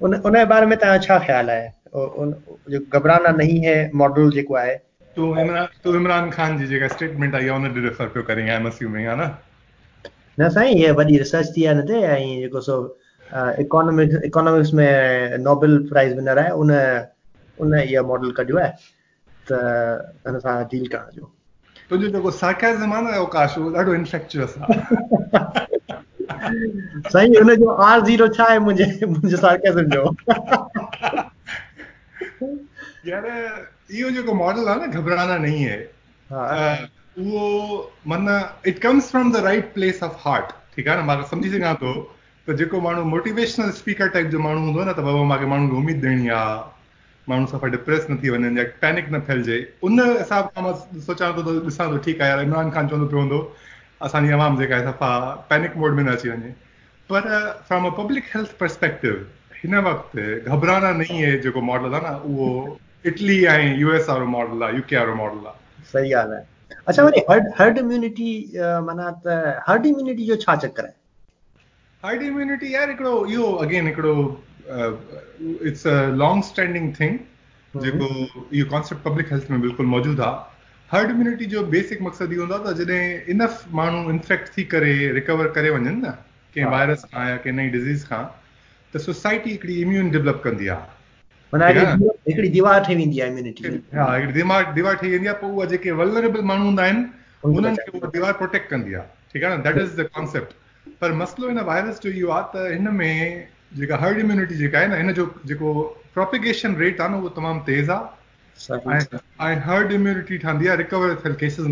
उन 0.00 0.14
उन 0.28 0.42
बारे 0.52 0.66
में 0.66 0.78
तव्हां 0.78 0.78
छा 0.78 0.94
अच्छा 0.94 1.18
ख़्यालु 1.26 1.50
आहे 1.56 2.78
घबराना 2.98 3.30
नहीं 3.40 3.58
है 3.64 3.74
मॉडल 4.02 4.30
जेको 4.36 4.54
आहे 4.62 4.74
तो 5.16 5.28
इमरान 5.40 5.66
तो 5.84 5.94
इमरान 5.96 6.30
ख़ान 6.30 6.56
जी 6.58 6.66
जेका 6.70 6.88
स्टेटमेंट 6.94 7.34
आई 7.40 7.48
आहे 7.48 7.64
उन 7.64 7.74
ते 7.76 7.80
रेफर 7.88 8.06
पियो 8.14 8.22
करे 8.30 8.48
आई 8.48 8.54
एम 8.56 8.66
अस्यूमिंग 8.72 9.06
आहे 9.08 9.16
न 9.20 9.28
न 10.40 10.48
साईं 10.56 10.74
हीअ 10.78 10.92
वॾी 11.02 11.18
रिसर्च 11.24 11.52
थी 11.56 11.64
आहे 11.66 11.74
न 11.80 11.86
ते 11.90 12.00
ऐं 12.14 12.18
जेको 12.40 12.60
सो 12.68 12.76
इकोनॉमिक्स 13.66 14.24
इकोनॉमिक्स 14.32 14.74
में 14.80 15.38
नोबेल 15.46 15.78
प्राइज़ 15.92 16.14
विनर 16.22 16.38
आहे 16.42 16.50
उन 16.64 16.72
उन 17.66 17.78
इहा 17.82 18.02
मॉडल 18.10 18.32
कढियो 18.40 18.58
आहे 18.64 18.72
त 19.52 19.62
हिन 20.28 20.38
सां 20.48 20.58
डील 20.74 20.86
करण 20.96 21.16
जो 21.20 21.33
Hođe 21.94 22.08
nego 22.12 22.30
sarkazman 22.34 23.06
je 23.14 23.18
Okašu, 23.24 23.60
ॾाढो 23.78 23.92
इन्फेक्चुअस 23.94 24.52
आहे 24.58 24.68
साईं 27.12 27.28
हुन 27.40 27.50
जो 27.60 27.68
आर 27.88 27.98
ज़ीरो 28.00 28.26
छा 28.38 28.44
आहे 28.46 28.58
मुंहिंजे 28.66 28.86
मुंहिंजे 29.10 29.36
सार्केज़म 29.44 29.86
जो 29.94 30.02
यार 33.10 33.24
इहो 33.90 34.08
जेको 34.18 34.32
मॉडल 34.40 34.64
आहे 34.74 34.80
न 34.88 35.02
घबराना 35.02 35.36
नहीं 35.46 35.62
है 35.70 35.78
उहो 37.22 37.48
माना 38.14 38.36
it 38.72 38.78
comes 38.86 39.10
from 39.16 39.32
the 39.36 39.42
right 39.48 39.66
place 39.78 40.02
of 40.10 40.20
heart 40.26 40.52
ठीक 40.76 40.86
है 40.88 40.94
ना 40.98 41.02
मां 41.12 41.16
सम्झी 41.34 41.50
सघां 41.56 41.74
थो 41.84 41.92
त 42.48 42.56
जेको 42.62 42.82
माण्हू 42.88 43.06
मोटिवेशनल 43.16 43.74
स्पीकर 43.82 44.12
टाइप 44.18 44.32
जो 44.36 44.44
माण्हू 44.48 44.70
हों 44.72 44.80
आहे 44.86 44.90
न 44.90 44.92
बाबा 45.10 45.22
मूंखे 45.32 45.50
माण्हू 45.54 45.66
खे 45.72 45.76
उमेद 45.84 46.06
ॾियणी 46.12 46.32
माण्हू 47.28 47.46
सफ़ा 47.52 47.68
डिप्रेस 47.74 48.06
न 48.10 48.16
थी 48.22 48.30
वञनि 48.30 48.58
या 48.60 48.64
पैनिक 48.80 49.06
न 49.12 49.20
फैलिजे 49.28 49.56
उन 49.88 50.00
हिसाब 50.08 50.48
खां 50.56 50.64
मां 50.64 50.72
सोचां 51.04 51.30
थो 51.36 51.42
त 51.42 51.54
ॾिसां 51.68 51.86
थो 51.92 51.98
ठीकु 52.06 52.24
आहे 52.24 52.30
यार 52.30 52.42
इमरान 52.46 52.70
ख़ान 52.76 52.88
चवंदो 52.92 53.06
पियो 53.12 53.20
हूंदो 53.22 53.38
असांजी 54.08 54.32
आवाम 54.38 54.58
जेका 54.62 54.76
आहे 54.78 54.86
सफ़ा 54.86 55.12
पैनिक 55.52 55.76
मोड 55.84 55.96
में 56.00 56.04
न 56.08 56.16
अची 56.18 56.30
वञे 56.34 56.52
पर 57.12 57.24
from 57.70 57.86
a 57.90 57.92
public 58.00 58.30
health 58.34 58.56
perspective 58.64 59.16
हिन 59.62 59.76
वक़्तु 59.88 60.56
घबराना 60.58 60.92
नई 61.00 61.16
आहे 61.20 61.38
जेको 61.46 61.62
मॉडल 61.72 61.96
आहे 61.98 62.08
न 62.08 62.34
उहो 62.34 62.50
इटली 63.12 63.38
ऐं 63.56 63.74
यू 63.84 63.94
एस 64.00 64.08
वारो 64.12 64.26
मॉडल 64.36 64.68
आहे 64.68 64.76
यू 64.80 64.86
के 64.92 64.98
वारो 65.02 65.14
मॉडल 65.24 65.50
आहे 65.52 65.90
सही 65.94 66.12
ॻाल्हि 66.22 66.38
आहे 66.40 66.82
अच्छा 66.88 68.80
माना 68.88 69.10
त 69.26 69.40
हर्ड 69.68 69.86
इम्यूनिटी 69.94 70.26
जो 70.32 70.38
छा 70.48 70.54
चकर 70.66 70.90
आहे 70.94 70.96
हर्ड 72.08 72.30
इम्यूनिटी 72.32 72.74
यार 72.74 72.90
हिकिड़ो 72.94 73.18
इहो 73.34 73.52
अगेन 73.68 73.86
हिकिड़ो 73.92 74.14
it's 74.70 75.86
a 75.86 75.94
long 76.16 76.42
standing 76.44 76.92
thing 77.00 77.18
जेको 77.82 78.06
इहो 78.56 78.68
कॉन्सेप्ट 78.70 79.02
पब्लिक 79.04 79.32
हेल्थ 79.32 79.50
में 79.50 79.60
बिल्कुलु 79.60 79.88
मौजूदु 79.88 80.22
आहे 80.22 80.52
हर्ड 80.92 81.10
इम्यूनिटी 81.10 81.44
जो 81.54 81.62
बेसिक 81.74 82.02
मक़सदु 82.02 82.34
इहो 82.34 82.40
हूंदो 82.42 82.54
आहे 82.54 82.84
त 82.84 82.88
जॾहिं 82.90 83.34
इनफ 83.34 83.66
माण्हू 83.80 84.10
इन्फेक्ट 84.14 84.56
थी 84.56 84.64
करे 84.74 84.94
रिकवर 85.20 85.48
करे 85.58 85.70
वञनि 85.76 85.94
न 85.96 86.12
कंहिं 86.56 86.70
वायरस 86.76 87.04
खां 87.14 87.26
या 87.28 87.36
कंहिं 87.44 87.56
नई 87.62 87.68
डिज़ीज़ 87.76 88.06
खां 88.12 88.22
त 88.32 89.00
सोसाइटी 89.08 89.50
हिकिड़ी 89.56 89.78
इम्यून 89.86 90.10
डेवलप 90.16 90.42
कंदी 90.46 90.68
आहे 90.76 90.92
दीवार 92.58 92.84
ठही 92.84 92.94
वेंदी 93.00 93.20
आहे 94.00 95.34
पोइ 95.42 95.50
उहा 95.50 95.66
जेके 95.74 95.90
वलरेबल 96.02 96.48
माण्हू 96.52 96.66
हूंदा 96.70 96.82
आहिनि 96.84 97.48
उन्हनि 97.54 97.86
खे 97.88 97.98
उहा 98.00 98.10
दीवार 98.18 98.32
प्रोटेक्ट 98.44 98.70
कंदी 98.74 98.94
आहे 99.00 99.32
ठीकु 99.32 99.46
आहे 99.50 99.58
न 99.58 99.62
देट 99.68 99.82
इज़ 99.86 99.96
द 100.02 100.08
कॉन्सेप्ट 100.20 100.94
पर 101.04 101.12
मसलो 101.24 101.48
हिन 101.54 101.58
वायरस 101.72 102.00
जो 102.06 102.10
इहो 102.22 102.30
आहे 102.38 102.54
त 102.56 102.70
हिन 102.76 102.88
में 103.02 103.10
जेका 103.76 103.96
हर्ड 104.04 104.18
इम्यूनिटी 104.22 104.54
जेका 104.58 104.78
आहे 104.78 104.88
न 104.88 104.92
हिन 105.02 105.12
जो 105.20 105.26
जेको 105.50 105.74
प्रोपिगेशन 106.14 106.74
रेट 106.80 107.00
आहे 107.00 107.08
न 107.12 107.14
उहो 107.20 107.28
तमामु 107.38 107.60
तेज़ 107.68 107.90
आहे 107.90 108.74
ऐं 109.46 109.56
हर्ड 109.68 109.92
इम्यूनिटी 109.98 110.38
ठहंदी 110.44 110.66
आहे 110.72 110.76
रिकवर 110.82 111.08
थियल 111.24 111.34
तेज़ी 111.34 111.64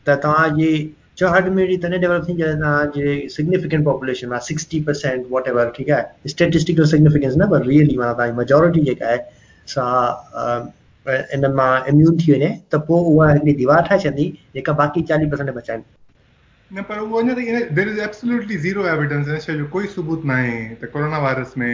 त 0.08 0.10
तव्हांजी 0.24 0.74
चाहट 1.18 1.48
मेरी 1.56 1.74
इतने 1.74 1.98
डेवलप 2.04 2.26
नहीं 2.28 2.38
जैसे 2.38 2.64
हाँ 2.64 2.78
ये 2.98 3.12
सिग्निफिकेंट 3.34 3.84
पॉपुलेशन 3.86 4.30
में 4.30 4.38
सिक्सटी 4.50 4.80
परसेंट 4.88 5.26
वॉट 5.32 5.48
एवर 5.48 5.70
ठीक 5.76 5.90
है 5.90 6.00
स्टेटिस्टिकल 6.34 6.86
सिग्निफिकेंस 6.94 7.36
ना 7.42 7.46
पर 7.52 7.66
रियली 7.66 7.98
माना 7.98 8.14
तव्हांजी 8.14 8.38
मजॉरिटी 8.40 8.80
जेका 8.88 9.08
आहे 9.10 9.18
सा 9.74 9.90
इन्हनि 11.08 11.54
मां 11.60 11.70
इम्यून 11.92 12.18
थी 12.22 12.32
वञे 12.32 12.50
त 12.76 12.80
पोइ 12.90 13.04
उहा 13.14 13.30
हिकिड़ी 13.34 13.54
दीवार 13.62 13.86
ठाहे 13.90 14.02
छॾंदी 14.08 14.26
जेका 14.60 14.74
बाक़ी 14.82 15.02
चालीह 15.12 15.30
परसेंट 15.36 15.50
बचाइनि 15.60 16.78
न 16.80 16.84
पर 16.90 17.00
उहो 17.06 17.22
अञा 17.26 17.60
there 17.60 17.90
is 17.94 18.00
absolutely 18.10 18.58
zero 18.66 18.86
evidence 18.96 19.50
हिन 19.50 19.58
जो 19.64 19.68
कोई 19.78 19.88
सबूत 19.98 20.26
न 20.26 20.38
आहे 20.40 20.58
त 20.84 20.90
कोरोना 20.98 21.20
वायरस 21.28 21.54
में 21.66 21.74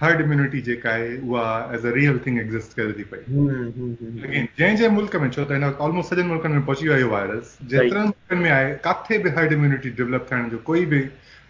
हर्ड 0.00 0.20
इम्यूनिटी 0.20 0.60
जेका 0.62 0.90
आहे 0.90 1.16
उहा 1.28 1.42
as 1.74 1.86
a 1.86 1.90
real 1.92 2.18
thing 2.26 2.38
exist 2.40 2.72
करे 2.78 2.92
थी 2.96 3.02
पई 3.12 3.18
लेकिन 3.18 4.48
जंहिं 4.58 4.74
जंहिं 4.78 4.88
मुल्क 4.96 5.14
में 5.22 5.30
छो 5.36 5.44
त 5.44 5.52
हिन 5.52 5.62
वक़्तु 5.66 5.82
ऑलमोस्ट 5.84 6.10
सॼनि 6.14 6.22
मुल्कनि 6.30 6.54
में 6.54 6.64
पहुची 6.66 6.88
वियो 6.88 6.94
आहे 6.96 7.04
वायरस 7.12 7.56
जेतिरनि 7.70 8.02
मुल्कनि 8.08 8.40
में 8.40 8.50
आहे 8.56 8.74
किथे 8.86 9.18
बि 9.26 9.30
हर्ड 9.36 9.52
इम्यूनिटी 9.56 9.90
डेवलप 10.00 10.26
करण 10.30 10.48
जो 10.54 10.58
कोई 10.66 10.84
बि 10.90 10.98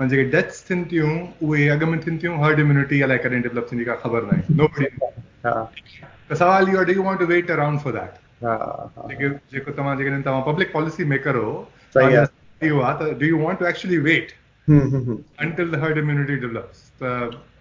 माना 0.00 0.08
जेके 0.12 0.28
डेथ्स 0.36 0.64
थियनि 0.68 0.84
थियूं 0.92 1.10
उहे 1.48 1.68
अॻु 1.76 1.86
में 1.94 1.98
थियनि 2.04 2.18
थियूं 2.22 2.36
हर्ड 2.44 2.60
इम्यूनिटी 2.66 3.00
अलाए 3.08 3.18
कॾहिं 3.26 3.40
डेवलप 3.48 3.66
थींदी 3.72 3.84
का 3.90 3.94
ख़बर 4.04 4.28
न 4.30 4.62
आहे 4.86 4.88
त 5.46 6.38
सवाल 6.44 6.68
इहो 6.70 6.84
do 6.90 6.96
you 7.00 7.02
want 7.08 7.18
to 7.24 7.26
wait 7.32 7.50
around 7.56 7.80
for 7.86 7.98
that 7.98 8.14
जेको 8.44 9.72
तव्हां 9.72 9.96
जेकॾहिं 9.98 10.22
तव्हां 10.28 10.42
पब्लिक 10.52 10.72
पॉलिसी 10.76 11.04
मेकर 11.16 11.42
हो 11.46 11.52
इहो 11.96 12.80
आहे 12.92 12.94
त 13.06 13.10
do 13.24 13.32
you 13.34 13.42
want 13.44 13.58
to 13.58 13.66
actually 13.74 13.98
wait 14.10 14.32
until 14.78 15.70
the 15.76 15.82
herd 15.86 16.04
immunity 16.04 16.40
develops 16.46 16.88
त 17.04 17.14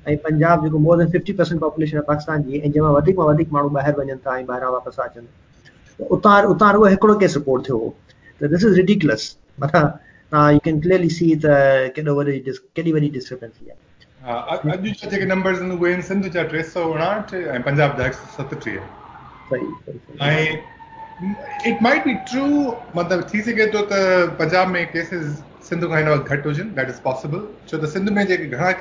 ऐं 0.07 0.17
पंजाब 0.25 0.63
जेको 0.63 0.79
more 0.79 0.97
than 1.03 1.09
fifty 1.19 1.33
percent 1.35 1.61
population 1.61 1.97
आहे 1.97 2.05
पाकिस्तान 2.07 2.41
जी 2.49 2.57
ऐं 2.59 2.71
जंहिं 2.71 2.91
वधीक 2.95 3.17
मां 3.19 3.25
वधीक 3.33 3.51
माण्हू 3.53 3.75
ॿाहिरि 3.77 3.97
वञनि 4.01 4.17
था 4.27 4.37
ऐं 4.39 4.45
ॿाहिरां 4.55 4.71
वापसि 4.71 5.01
अचनि 5.05 6.05
उतां 6.17 6.41
उतां 6.55 6.71
हिकिड़ो 6.89 7.15
केस 7.25 7.37
रिपोर्ट 7.37 7.67
थियो 7.69 9.17
uh, 10.33 10.49
you 10.53 10.59
can 10.59 10.81
clearly 10.81 11.07
see 11.09 11.35
the 11.45 11.91
category, 11.99 12.35
discrepancy. 12.39 13.65
Yeah. 13.67 13.75
अॼु 14.27 14.67
जा 15.01 15.07
जेके 15.09 15.25
नंबर्स 15.25 15.59
आहिनि 15.59 15.75
उहे 15.81 15.89
आहिनि 15.91 16.03
सिंध 16.05 16.25
जा 16.31 16.41
टे 16.53 16.61
सौ 16.69 16.81
उणाहठि 16.93 17.37
ऐं 17.57 17.61
पंजाब 17.67 17.95
जा 17.97 18.03
हिकु 18.03 18.15
सौ 18.31 18.43
सतटीह 18.43 18.81
ऐं 20.27 20.47
इट 21.69 21.77
माइट 21.85 22.03
बी 22.07 22.13
ट्रू 22.31 22.45
मतिलबु 22.97 23.29
थी 23.33 23.41
सघे 23.45 23.65
थो 23.75 23.81
त 23.91 23.93
पंजाब 24.41 24.65
में 24.73 24.81
केसिस 24.95 25.23
सिंध 25.69 25.81
खां 25.93 25.97
हिन 26.01 26.07
वक़्तु 26.13 26.29
घटि 26.35 26.45
हुजनि 26.49 26.71
दैट 26.79 26.87
इज़ 26.95 26.99
पॉसिबल 27.07 27.39
छो 27.71 27.75
त 27.77 27.83
सिंध 27.95 28.07
में 28.17 28.23
जेके 28.27 28.45
घणा 28.57 28.71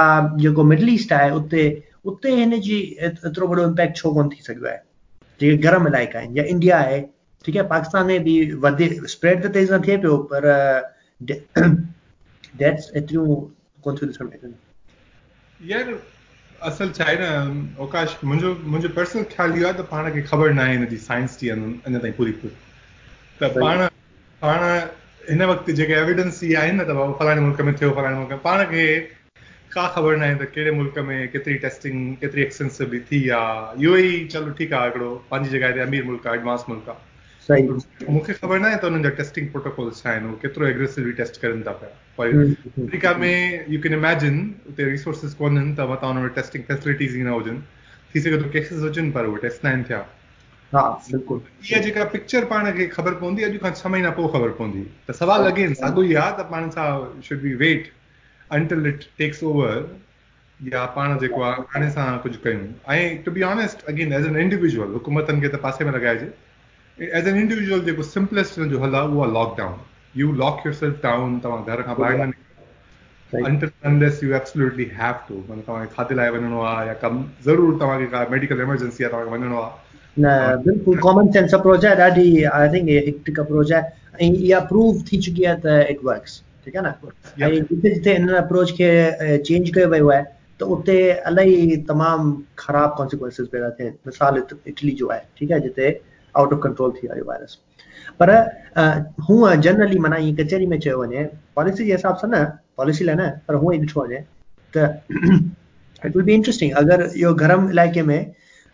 जेको 0.45 0.63
मिडल 0.71 0.89
ईस्ट 0.95 1.13
आहे 1.19 1.29
उते 1.41 1.63
उते 2.13 2.33
हिन 2.41 2.57
जी 2.67 2.79
एतिरो 3.09 3.47
वॾो 3.53 3.63
इम्पैक्ट 3.69 4.01
छो 4.03 4.11
कोन 4.17 4.29
थी 4.33 4.41
सघियो 4.49 4.67
आहे 4.73 4.79
जेके 5.43 5.57
गरम 5.67 5.87
इलाइक़ा 5.93 6.19
आहिनि 6.23 6.39
या 6.39 6.45
इंडिया 6.55 6.77
आहे 6.87 6.99
ठीकु 7.45 7.59
आहे 7.61 7.67
पाकिस्तान 7.73 8.05
में 8.11 8.23
बि 8.27 8.35
वधे 8.67 8.89
स्प्रेड 9.15 9.43
त 9.45 9.53
तेज़ 9.59 9.73
न 9.73 9.81
थिए 9.87 9.97
पियो 10.05 10.17
पर 10.33 10.51
डेथ्स 11.31 12.91
एतिरियूं 12.95 13.41
कोन 13.87 13.97
थियूं 14.01 14.11
ॾिसण 14.13 14.31
में 14.31 14.37
अचनि 14.41 15.71
यार 15.73 15.97
असल 16.71 16.91
छा 16.99 17.03
आहे 17.07 17.17
न 17.21 17.89
मुंहिंजो 18.29 18.55
मुंहिंजो 18.61 18.95
पर्सनल 19.01 19.31
ख़्यालु 19.35 19.59
इहो 19.63 19.67
आहे 19.71 19.81
त 19.81 19.89
पाण 19.97 20.13
खे 20.17 20.21
ख़बर 20.31 20.53
न 20.57 20.65
आहे 20.69 20.77
हिन 20.79 20.87
जी 20.95 21.03
साइंस 21.11 21.39
जी 21.43 21.49
अञा 21.57 21.99
ताईं 22.05 22.13
पूरी 22.21 22.31
पूरी 22.43 22.55
त 23.41 23.48
पाण 23.58 23.82
पाण 24.41 24.62
हिन 25.29 25.41
वक़्तु 25.50 25.72
जेके 25.79 25.94
एविडेंस 26.01 26.38
इहे 26.44 26.56
आहिनि 26.62 26.77
न 26.77 26.84
त 26.89 26.94
बाबा 27.00 27.13
फलाणे 27.20 27.41
मुल्क 27.48 27.62
में 27.67 27.75
थियो 27.82 27.89
फलाणे 27.98 28.15
मुल्क 28.20 28.29
में 28.32 28.39
पाण 28.46 28.63
खे 28.72 28.86
का 29.74 29.84
ख़बर 29.96 30.15
न 30.15 30.24
आहे 30.29 30.36
त 30.44 30.48
कहिड़े 30.56 30.72
मुल्क 30.77 30.98
में 31.10 31.17
केतिरी 31.34 31.58
टेस्टिंग 31.65 32.00
केतिरी 32.24 32.41
एक्सटेंसिवली 32.46 33.00
थी 33.12 33.20
आहे 33.41 33.84
इहो 33.86 33.96
ई 34.06 34.15
चलो 34.36 34.53
ठीकु 34.62 34.75
आहे 34.79 34.88
हिकिड़ो 34.88 35.12
पंहिंजी 35.34 35.60
जॻहि 35.63 35.74
ते 35.74 35.82
अमीर 35.86 36.03
मुल्क 36.10 36.25
आहे 36.32 36.38
एडवांस 36.39 36.65
मुल्क 36.70 36.89
आहे 36.96 38.08
मूंखे 38.15 38.34
ख़बर 38.34 38.60
न 38.60 38.65
आहे 38.72 38.79
त 38.82 38.89
हुननि 38.91 39.03
जा 39.08 39.13
टेस्टिंग 39.22 39.48
प्रोटोकॉल 39.58 39.91
छा 40.00 40.10
आहिनि 40.13 40.27
उहो 40.32 40.41
केतिरो 40.48 40.67
एग्रेसिवली 40.74 41.13
टेस्ट 41.22 41.41
करनि 41.46 41.63
था 41.70 41.72
पिया 41.82 41.94
पर 42.20 42.34
हम्म, 42.34 42.44
हम्म, 42.44 42.82
अमेरिका 42.86 43.10
हम्म। 43.10 43.22
में 43.22 43.65
यू 43.75 43.82
कैन 43.88 44.00
इमेजिन 44.01 44.44
उते 44.74 44.89
रिसोर्सिस 44.96 45.34
कोन 45.46 45.58
आहिनि 45.62 45.75
त 45.82 45.89
मतां 45.96 46.13
हुन 46.15 46.22
में 46.27 46.29
टेस्टिंग 46.41 46.70
फैसिलिटीज़ 46.74 47.17
ई 47.17 47.25
न 47.29 47.41
हुजनि 47.41 48.13
थी 48.13 48.27
सघे 48.29 48.44
थो 48.46 48.53
केसेस 48.58 48.88
हुजनि 48.89 49.15
पर 49.20 49.34
उहे 49.34 49.46
टेस्ट 49.50 49.65
न 49.67 49.74
आहिनि 49.75 49.89
थिया 49.91 50.06
हा 50.75 50.81
बिल्कुलु 51.12 51.41
इहा 51.67 51.79
जेका 51.83 52.03
पिक्चर 52.13 52.45
पाण 52.47 52.71
खे 52.77 52.86
ख़बर 52.93 53.13
पवंदी 53.19 53.43
अॼु 53.50 53.59
खां 53.65 53.69
छह 53.75 53.89
महीना 53.91 54.09
पोइ 54.19 54.27
ख़बर 54.33 54.50
पवंदी 54.59 54.81
त 55.09 55.13
सवाल 55.19 55.45
लॻे 55.47 55.67
साॻियो 55.81 56.03
ई 56.03 56.15
आहे 56.24 56.31
त 56.39 56.43
पाण 56.51 56.65
सां 56.75 56.88
should 57.27 57.41
be 57.43 57.53
wait 57.62 57.91
it 58.57 59.07
takes 59.21 59.43
over 59.51 59.77
या 60.74 60.81
पाण 60.97 61.13
जेको 61.21 61.43
आहे 61.51 61.63
हाणे 61.75 61.88
सां 62.00 62.07
कुझु 62.25 62.39
कयूं 62.47 62.67
ऐं 62.97 63.15
to 63.27 63.31
be 63.38 63.45
honest 63.51 63.86
again 63.93 64.13
as 64.19 64.27
an 64.33 64.38
individual 64.43 64.91
हुकूमतनि 64.97 65.41
खे 65.45 65.53
त 65.55 65.62
पासे 65.67 65.88
में 65.91 65.93
लॻाइजे 66.00 66.29
एज़ 67.21 67.29
एन 67.31 67.39
इंडिविजुअल 67.43 67.86
जेको 67.88 68.09
सिंपलेस्ट 68.12 68.59
जो 68.75 68.83
हल 68.83 69.00
आहे 69.01 69.07
उहो 69.13 69.24
आहे 69.24 69.31
lockdown 69.39 69.79
you 70.24 70.31
lock 70.43 70.67
self 70.81 71.00
down 71.07 71.39
तव्हां 71.47 71.63
घर 71.63 71.86
खां 71.91 71.97
ॿाहिरि 73.36 73.71
खाधे 75.97 76.15
लाइ 76.21 76.29
वञिणो 76.38 76.62
आहे 76.74 76.88
या 76.88 76.93
कमु 77.07 77.25
ज़रूरु 77.50 77.79
तव्हांखे 77.86 78.05
का 78.17 78.25
मेडिकल 78.36 78.62
एमरजेंसी 78.67 79.03
आहे 79.03 79.12
तव्हांखे 79.17 79.31
वञिणो 79.38 79.59
आहे 79.65 79.86
बिल्कुल 80.19 80.97
कॉमन 81.00 81.27
सेंस 81.31 81.53
अप्रोच 81.53 81.86
है 81.86 81.95
that 81.95 82.17
he 82.17 82.43
I 82.43 82.69
think 82.74 82.89
hectic 82.89 83.39
approach 83.39 83.71
है 83.71 83.91
ये 84.29 84.53
अप्रूव 84.59 85.01
थी 85.12 85.17
चुकी 85.25 85.43
है 85.47 85.55
तो 85.62 85.77
इट 85.91 86.00
वर्क्स 86.05 86.41
ठीक 86.65 86.75
है 86.75 86.81
ना 86.83 86.93
जितने 87.41 87.89
जितने 87.93 88.15
इन 88.15 88.27
अप्रोच 88.38 88.71
के 88.81 88.89
चेंज 89.38 89.69
किए 89.74 89.83
हुए 89.83 90.00
हुआ 90.00 90.15
है 90.15 90.25
तो 90.59 90.65
उतने 90.75 90.95
अलग 91.31 91.45
ही 91.47 91.75
तमाम 91.89 92.31
खराब 92.59 92.93
कॉन्सिक्वेंसेस 92.97 93.47
पैदा 93.51 93.69
थे 93.79 93.89
मिसाल 94.07 94.41
इटली 94.67 94.91
जो 95.01 95.09
है 95.12 95.19
ठीक 95.38 95.51
है 95.51 95.59
जिते 95.67 95.89
आउट 96.38 96.53
ऑफ 96.53 96.59
कंट्रोल 96.63 96.91
थी 96.91 97.07
वायरस 97.07 97.25
वायरस 97.27 97.57
पर 98.21 99.24
हूँ 99.29 99.55
जनरली 99.67 100.00
माना 100.07 100.15
ये 100.25 100.31
कचहरी 100.43 100.65
में 100.71 100.79
चयो 100.79 101.01
वञे 101.03 101.24
पॉलिसी 101.55 101.86
के 101.86 101.91
हिसाब 101.91 102.15
से 102.24 102.27
न 102.31 102.43
पॉलिसी 102.77 103.05
लेना 103.05 103.25
न 103.25 103.29
पर 103.47 103.55
हूअं 103.63 103.75
ई 103.75 103.79
ॾिठो 103.81 104.01
वञे 104.07 104.24
तो 104.77 104.86
इट 106.07 106.15
विल 106.15 106.24
बी 106.25 106.33
इंटरेस्टिंग 106.33 106.71
अगर 106.83 107.07
यो 107.17 107.33
गरम 107.45 107.69
इलाके 107.71 108.01
में 108.12 108.19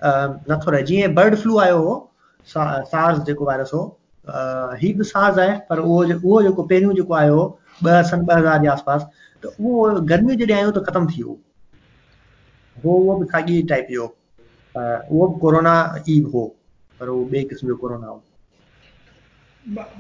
नथो 0.06 0.72
रहे 0.72 0.98
ऐं 1.04 1.14
बर्ड 1.16 1.36
फ्लू 1.42 1.58
आयो 1.66 1.78
हो 1.84 1.92
सार्स 2.54 3.20
जेको 3.28 3.46
वायरस 3.50 3.72
हो 3.74 3.82
हीउ 4.82 4.98
बि 4.98 5.04
सार्स 5.10 5.38
आहे 5.44 5.58
पर 5.70 5.80
उहो 5.84 6.02
उहो 6.16 6.42
जेको 6.48 6.64
पहिरियों 6.72 6.96
जेको 7.02 7.14
आयो 7.24 7.44
ॿ 7.84 8.04
सन 8.08 8.26
ॿ 8.26 8.38
हज़ार 8.38 8.60
जे 8.64 8.68
आसपासि 8.74 9.30
त 9.46 9.52
उहो 9.60 10.02
गर्मियूं 10.12 10.40
जॾहिं 10.42 10.56
आयूं 10.58 10.72
त 10.74 10.82
ख़तमु 10.88 11.08
थी 11.14 11.22
वियो 11.22 11.38
उहो 12.84 12.98
उहो 12.98 13.16
बि 13.22 13.26
साॻी 13.32 13.56
टाइप 13.72 13.88
जो 13.96 14.06
उहो 14.06 15.28
बि 15.34 15.40
कोरोना 15.46 15.74
ई 16.16 16.20
हो 16.36 16.44
पर 17.00 17.12
उहो 17.16 17.24
ॿिए 17.34 17.42
क़िस्म 17.54 17.68
जो 17.68 17.76
कोरोना 17.84 18.08
हो 18.08 18.24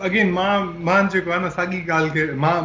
अगेन 0.09 0.31
मां 0.39 0.51
मां 0.89 0.97
जेको 1.15 1.31
आहे 1.35 1.41
न 1.45 1.49
साॻी 1.59 1.81
ॻाल्हि 1.99 2.11
खे 2.17 2.39
मां 2.47 2.55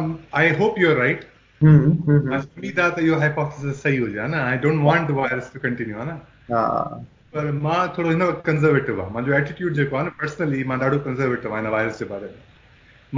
I 0.43 0.49
hope 0.63 0.79
you 0.83 0.89
are 0.93 0.97
right 1.03 1.25
hmm, 1.61 1.91
hmm, 1.91 2.17
hmm. 2.17 2.39
सुनी 2.45 2.71
था 2.79 2.87
त 2.89 3.07
इहो 3.09 3.19
हाइपोथेसिस 3.25 3.83
सही 3.87 4.01
हुजे 4.05 4.19
हा 4.25 4.27
न 4.35 4.43
I 4.49 4.57
don't 4.67 4.83
want 4.89 5.07
the 5.11 5.19
virus 5.23 5.51
to 5.57 5.67
continue 5.69 5.97
हा 6.01 6.05
न 6.13 6.99
पर 7.35 7.51
मां 7.63 7.77
थोरो 7.95 8.09
हिन 8.09 8.21
वक़्तु 8.23 8.41
कंज़र्वेटिव 8.45 9.01
आहे 9.01 9.11
मुंहिंजो 9.15 9.33
एटीट्यूड 9.39 9.73
जेको 9.79 9.95
आहे 9.97 10.05
न 10.05 10.09
पर्सनली 10.21 10.61
मां 10.69 10.77
ॾाढो 10.83 10.97
कंज़र्वेटिव 11.07 11.51
आहियां 11.53 11.65
हिन 11.65 11.71
वायरस 11.73 11.99
जे 11.99 12.05
बारे 12.13 12.29
में 12.29 12.39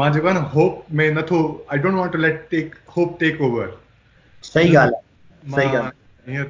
मां 0.02 0.08
जेको 0.16 0.28
आहे 0.32 0.38
न 0.38 0.42
होप 0.56 0.86
में 1.02 1.12
नथो 1.20 1.40
I 1.76 1.80
don't 1.86 2.12
to 2.16 2.20
let 2.26 2.56
hope 2.96 3.16
take 3.22 3.40
over 3.48 3.70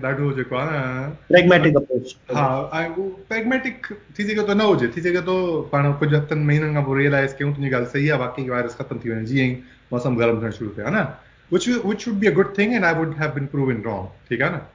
ॾाढो 0.06 0.32
जेको 0.40 0.58
आहे 0.64 1.46
न 1.62 3.06
प्रेगमेटिक 3.30 3.88
थी 4.20 4.28
सघे 4.32 4.48
थो 4.48 4.54
न 4.54 4.70
हुजे 4.74 4.90
थी 4.98 5.06
सघे 5.10 5.22
थो 5.30 5.38
पाण 5.76 5.92
कुझु 6.02 6.16
हथनि 6.18 6.48
महीननि 6.52 6.74
खां 6.80 6.86
पोइ 6.92 7.00
रिअलाइज़ 7.04 7.36
कयूं 7.42 7.54
तुंहिंजी 7.60 7.76
ॻाल्हि 7.78 7.92
सही 7.96 8.10
आहे 8.10 8.20
बाक़ी 8.26 8.50
वायरस 8.54 8.78
ख़तम 8.82 9.06
थी 9.06 9.14
वञे 9.16 9.26
जीअं 9.34 9.56
मौसम 9.94 10.22
गरम 10.24 10.42
थियणु 10.46 10.60
शुरू 10.60 10.76
थिया 10.78 11.00
Nudi 11.00 12.28
a 12.34 12.36
good 12.42 12.54
thing 12.62 12.74
and 12.80 12.92
I 12.94 13.02
would 13.04 13.18
have 13.24 13.42
improve 13.46 13.72
in 13.78 13.86
Ron 13.92 14.06
ठीकु 14.30 14.44
आहे 14.50 14.54
न 14.60 14.68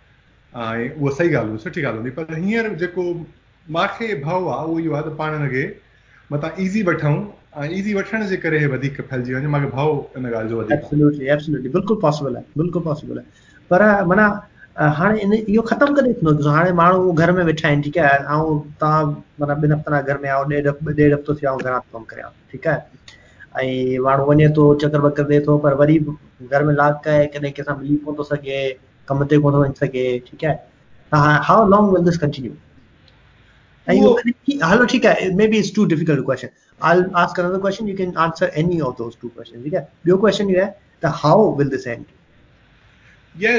उहा 0.56 1.10
सही 1.16 1.30
सुठी 1.62 2.10
पर 2.18 2.34
हींअर 2.34 2.68
जेको 2.82 3.02
मूंखे 3.76 4.14
भउ 4.24 4.46
आहे 4.48 4.66
उहो 4.66 4.94
आहे 4.94 5.08
त 5.10 5.14
पाण 5.18 5.48
खे 5.50 6.82
पर 13.70 13.82
माना 14.06 14.26
हाणे 14.98 15.36
इहो 15.36 15.62
ख़तमु 15.68 15.94
कॾहिं 15.94 16.12
थींदो 16.14 16.48
हाणे 16.50 16.72
माण्हू 16.80 17.12
घर 17.12 17.30
में 17.36 17.42
वेठा 17.44 17.66
आहिनि 17.68 17.82
ठीकु 17.82 18.00
आहे 18.00 18.08
ऐं 18.08 18.58
तव्हां 18.80 19.04
माना 19.40 19.52
ॿिनि 19.54 19.72
हफ़्तनि 19.72 20.02
घर 20.08 20.18
में 20.24 20.98
घर 20.98 21.78
कमु 21.92 22.04
करियां 22.10 22.28
ठीकु 22.52 22.68
आहे 22.70 23.64
ऐं 23.64 23.98
माण्हू 24.04 24.26
वञे 24.30 24.48
थो 24.56 24.74
चकर 24.82 25.00
वकर 25.06 25.26
ॾिए 25.30 25.40
थो 25.46 25.56
पर 25.66 25.74
वरी 25.82 25.98
घर 26.52 26.62
में 26.64 26.74
लाक 26.74 27.08
आहे 27.08 27.24
कॾहिं 27.26 27.50
कंहिंसां 27.54 27.78
मिली 27.80 27.96
कोन 28.06 28.14
थो 28.18 28.22
सघे 28.30 28.60
कमते 29.08 29.38
को 29.44 29.50
तो 29.52 29.64
सके 29.84 30.06
ठीक 30.30 30.44
है 30.44 30.54
how 31.48 31.66
long 31.72 31.92
will 31.96 32.04
this 32.10 32.18
continue 32.26 32.52
hello 33.90 34.84
ठीक 34.94 35.04
है 35.04 35.32
maybe 35.54 35.58
it's 35.58 35.74
too 35.74 35.84
difficult 35.94 36.24
question 36.28 36.54
I 36.92 37.02
ask 37.24 37.40
another 37.40 37.58
question 37.66 37.88
you 37.88 37.96
can 37.98 38.14
answer 38.26 38.50
any 38.64 38.80
of 38.90 38.94
those 38.98 39.18
two 39.22 39.28
question 39.40 39.62
ठीक 39.66 39.74
है 39.78 39.86
योर 40.10 40.20
क्वेश्चन 40.26 40.50
ये 40.54 40.62
है 40.64 40.70
the 41.04 41.12
how 41.24 41.50
will 41.60 41.68
this 41.76 41.86
end 41.92 42.04
ये 43.44 43.52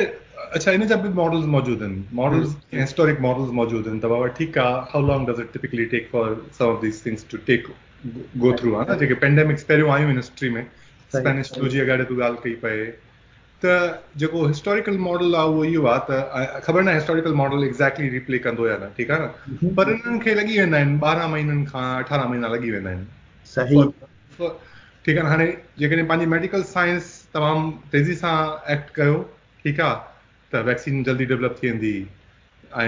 अच्छा 0.58 0.72
इन 0.78 0.86
जब 0.90 1.06
मॉडल्स 1.16 1.46
मौजूद 1.56 1.82
हैं 1.84 1.92
मॉडल्स 2.20 2.54
हिस्टोरिक 2.82 3.20
मॉडल्स 3.26 3.52
मौजूद 3.60 3.88
हैं 3.92 4.00
तब 4.06 4.16
ठीक 4.38 4.58
है 4.64 4.68
how 4.94 5.06
long 5.08 5.30
does 5.30 5.40
it 5.46 5.52
typically 5.54 5.86
take 5.96 6.10
for 6.12 6.36
some 6.60 6.66
of 6.68 6.82
these 6.82 7.06
things 7.06 7.26
to 7.32 7.38
take 7.52 7.72
go 8.46 8.54
through 8.62 8.76
हां 8.76 8.86
ठीक 9.04 9.10
है 9.16 9.20
पेंडेमिक्स 9.26 9.64
पेरियो 9.74 9.92
आई 9.98 10.06
मिनिस्ट्री 10.12 10.50
में 10.58 10.64
स्पेनिश 11.18 11.52
फ्लू 11.58 11.70
जी 11.76 11.80
अगर 11.88 12.04
तू 12.14 12.18
ॻाल्हि 12.22 12.42
कई 12.50 12.56
पए 12.68 12.80
त 13.66 14.04
जेको 14.22 14.42
हिस्टोरिकल 14.48 14.98
मॉडल 15.04 15.36
आहे 15.36 15.48
उहो 15.52 15.62
इहो 15.68 15.86
आहे 15.92 16.00
त 16.10 16.62
ख़बर 16.66 16.82
न 16.84 16.94
हिस्टोरिकल 16.96 17.34
मॉडल 17.40 17.64
एक्ज़ेक्टली 17.68 18.10
रिप्ले 18.16 18.40
कंदो 18.46 18.68
या 18.68 18.76
न 18.82 18.90
ठीकु 18.98 19.14
आहे 19.14 19.22
न 19.24 19.74
पर 19.80 19.90
हिननि 20.02 20.20
खे 20.26 20.36
लॻी 20.40 20.60
वेंदा 20.60 20.78
आहिनि 20.82 21.00
ॿारहं 21.06 21.32
महीननि 21.32 21.64
खां 21.72 21.86
अठारह 22.04 22.28
महीना 22.34 22.48
लॻी 22.56 22.72
वेंदा 22.76 22.92
आहिनि 22.92 23.90
ठीकु 24.36 24.46
आहे 24.46 25.16
न 25.22 25.26
हाणे 25.34 25.48
जेकॾहिं 25.86 26.06
पंहिंजी 26.12 26.30
मेडिकल 26.36 26.64
साइंस 26.76 27.10
तमामु 27.38 27.66
तेज़ी 27.96 28.16
सां 28.22 28.36
एक्ट 28.76 28.94
कयो 29.00 29.18
ठीकु 29.66 29.84
आहे 29.90 30.54
त 30.54 30.64
वैक्सीन 30.70 31.04
जल्दी 31.10 31.26
डेवलप 31.34 31.58
थी 31.64 31.72
वेंदी 31.74 31.96
ऐं 32.82 32.88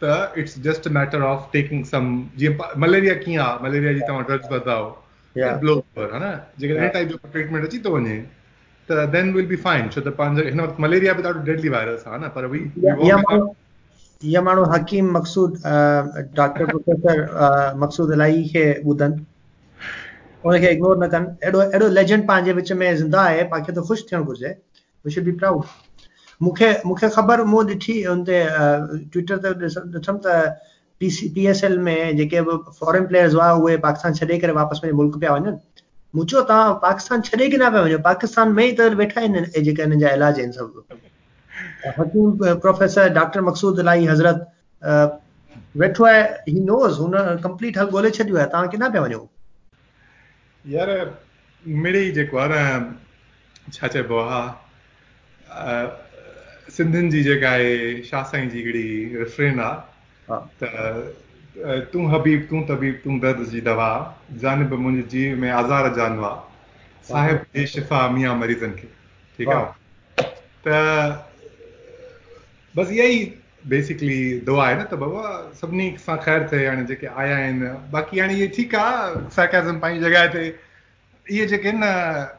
त 0.00 0.08
it's 0.40 0.58
just 0.66 0.86
a 0.88 0.90
matter 0.96 1.22
of 1.30 1.48
taking 1.52 1.84
some 1.94 2.10
जीअं 2.42 2.78
मलेरिया 2.84 3.14
कीअं 3.22 3.42
आहे 3.46 3.64
मलेरिया 3.64 3.92
जी 3.96 4.00
तव्हां 4.10 4.22
ड्रग्स 4.28 4.52
ॿधायो 4.58 5.50
ब्लो 5.64 5.74
पर 5.98 6.12
हा 6.12 6.18
न 6.22 6.30
जेकर 6.60 6.80
हिन 6.82 6.88
टाइप 6.98 7.08
जो 7.08 7.18
ट्रीटमेंट 7.34 7.64
अची 7.68 7.78
थो 7.86 7.94
वञे 7.96 8.14
त 8.90 9.02
देन 9.16 9.32
विल 9.34 9.46
बी 9.54 9.56
फाइन 9.66 9.88
छो 9.96 10.00
त 10.06 10.14
पंहिंजो 10.20 10.44
हिन 10.50 10.60
वक़्तु 10.60 10.82
मलेरिया 10.86 11.16
बि 11.20 11.26
ॾाढो 11.28 11.42
डेडली 11.50 11.72
वायरस 11.76 12.04
आहे 12.12 12.20
न 12.24 12.30
पर 12.36 12.46
वी 12.54 12.62
इहा 13.08 14.42
माण्हू 14.46 14.64
हकीम 14.72 15.10
मक़सूद 15.18 15.60
डॉक्टर 16.40 16.72
प्रोफेसर 16.72 17.22
मक़सूद 17.84 18.12
अलाई 18.16 18.42
खे 18.54 18.64
ॿुधनि 18.86 19.26
उनखे 20.46 20.72
इग्नोर 20.78 20.98
न 21.04 21.08
कनि 21.14 21.52
एॾो 21.52 21.62
एॾो 21.80 21.88
लेजेंड 22.00 22.26
पंहिंजे 22.32 22.52
विच 22.62 22.72
में 22.82 22.88
ज़िंदा 23.04 23.22
आहे 23.30 23.44
पाण 23.54 23.64
खे 23.68 23.72
त 23.78 23.86
ख़ुशि 23.92 24.06
थियणु 24.10 24.24
घुरिजे 24.34 24.56
वी 25.04 25.16
शुड 25.18 25.24
बी 25.30 25.36
प्राउड 25.44 25.78
मूंखे 26.42 26.68
मूंखे 26.86 27.08
ख़बर 27.16 27.42
मूं 27.52 27.62
ॾिठी 27.68 27.96
हुन 28.04 28.22
ते 28.28 28.36
ट्विटर 29.12 29.38
ते 29.46 29.48
ॾिठमि 29.98 30.18
त 30.26 30.56
P 31.00 31.10
C 31.16 31.28
P 31.34 31.46
S 31.52 31.62
L 31.68 31.78
में 31.86 32.16
जेके 32.16 32.40
बि 32.48 32.56
फॉरेन 32.78 33.06
प्लेयर्स 33.10 33.34
हुआ 33.38 33.50
उहे 33.64 33.76
पाकिस्तान 33.84 34.14
छॾे 34.20 34.38
करे 34.44 34.52
वापसि 34.60 34.80
पंहिंजे 34.82 34.96
मुल्क 35.02 35.18
पिया 35.24 35.34
वञनि 35.34 35.54
मूं 36.18 36.24
चयो 36.32 36.42
तव्हां 36.52 36.72
पाकिस्तान 36.86 37.22
छॾे 37.28 37.46
की 37.46 37.56
न 37.62 37.70
पिया 37.76 37.82
वञो 37.88 37.98
पाकिस्तान 38.08 38.52
में 38.60 38.64
ई 38.68 38.72
त 38.80 38.88
वेठा 39.02 39.20
आहिनि 39.20 39.44
जेके 39.68 39.82
हिननि 39.82 40.00
जा 40.04 40.10
इलाज 40.20 40.38
आहिनि 40.40 40.52
सभु 40.60 40.84
हकीम 41.98 42.44
प्रोफेसर 42.66 43.08
डॉक्टर 43.20 43.40
मक़सूद 43.40 43.72
मक़सूदलाई 43.72 44.04
हज़रत 44.06 44.44
वेठो 45.84 46.04
आहे 46.04 46.22
ही 46.48 46.60
नोज़ 46.60 46.98
हुन 47.00 47.16
कंप्लीट 47.46 47.78
हल 47.78 47.88
ॻोल्हे 47.94 48.10
छॾियो 48.20 48.36
आहे 48.36 48.46
तव्हां 48.52 48.68
किथां 48.76 48.90
पिया 48.96 49.02
वञो 49.06 49.24
यार 50.76 50.90
मिड़ी 51.86 52.04
जेको 52.20 52.36
आहे 52.44 52.52
न 52.52 52.94
छा 53.78 53.88
चइबो 53.96 54.20
आहे 54.20 55.88
सिंधियुनि 56.76 57.08
जी 57.10 57.22
जेका 57.22 57.48
आहे 57.50 58.02
शाह 58.10 58.22
साईं 58.30 58.48
जी 58.50 58.58
हिकिड़ी 58.58 59.16
रिफ्रेन 59.22 59.58
आहे 59.60 60.38
त 60.62 61.86
तूं 61.92 62.04
हबीब 62.12 62.42
तूं 62.50 62.62
तबीब 62.68 63.00
तूं 63.04 63.18
दर्द 63.24 63.42
जी 63.54 63.60
दवा 63.68 63.88
जानिब 64.44 64.72
मुंहिंजे 64.84 65.08
जीव 65.16 65.36
में 65.40 65.50
आज़ार 65.50 65.90
साहिब 67.10 67.64
शिफ़ा 67.74 68.08
मिया 68.14 68.34
मरीज़नि 68.42 68.74
खे 68.80 68.88
ठीकु 69.36 69.50
आहे 69.50 70.26
त 70.66 71.26
बसि 72.76 72.94
इहा 72.94 73.06
ई 73.16 73.20
बेसिकली 73.72 74.18
दुआ 74.46 74.64
आहे 74.66 74.74
न 74.74 74.82
त 74.86 74.94
बाबा 75.02 75.22
सभिनी 75.60 75.86
सां 76.06 76.16
ख़ैरु 76.26 76.44
थिए 76.52 76.66
हाणे 76.70 76.84
जेके 76.92 77.06
आया 77.22 77.34
आहिनि 77.36 77.74
बाक़ी 77.96 78.16
हाणे 78.20 78.34
इहे 78.38 78.48
ठीकु 78.58 78.76
आहे 78.84 79.72
पंहिंजी 79.72 80.10
जॻह 80.10 80.26
ते 80.38 80.44
इहे 81.34 81.46
जेके 81.50 81.72
न 81.82 82.38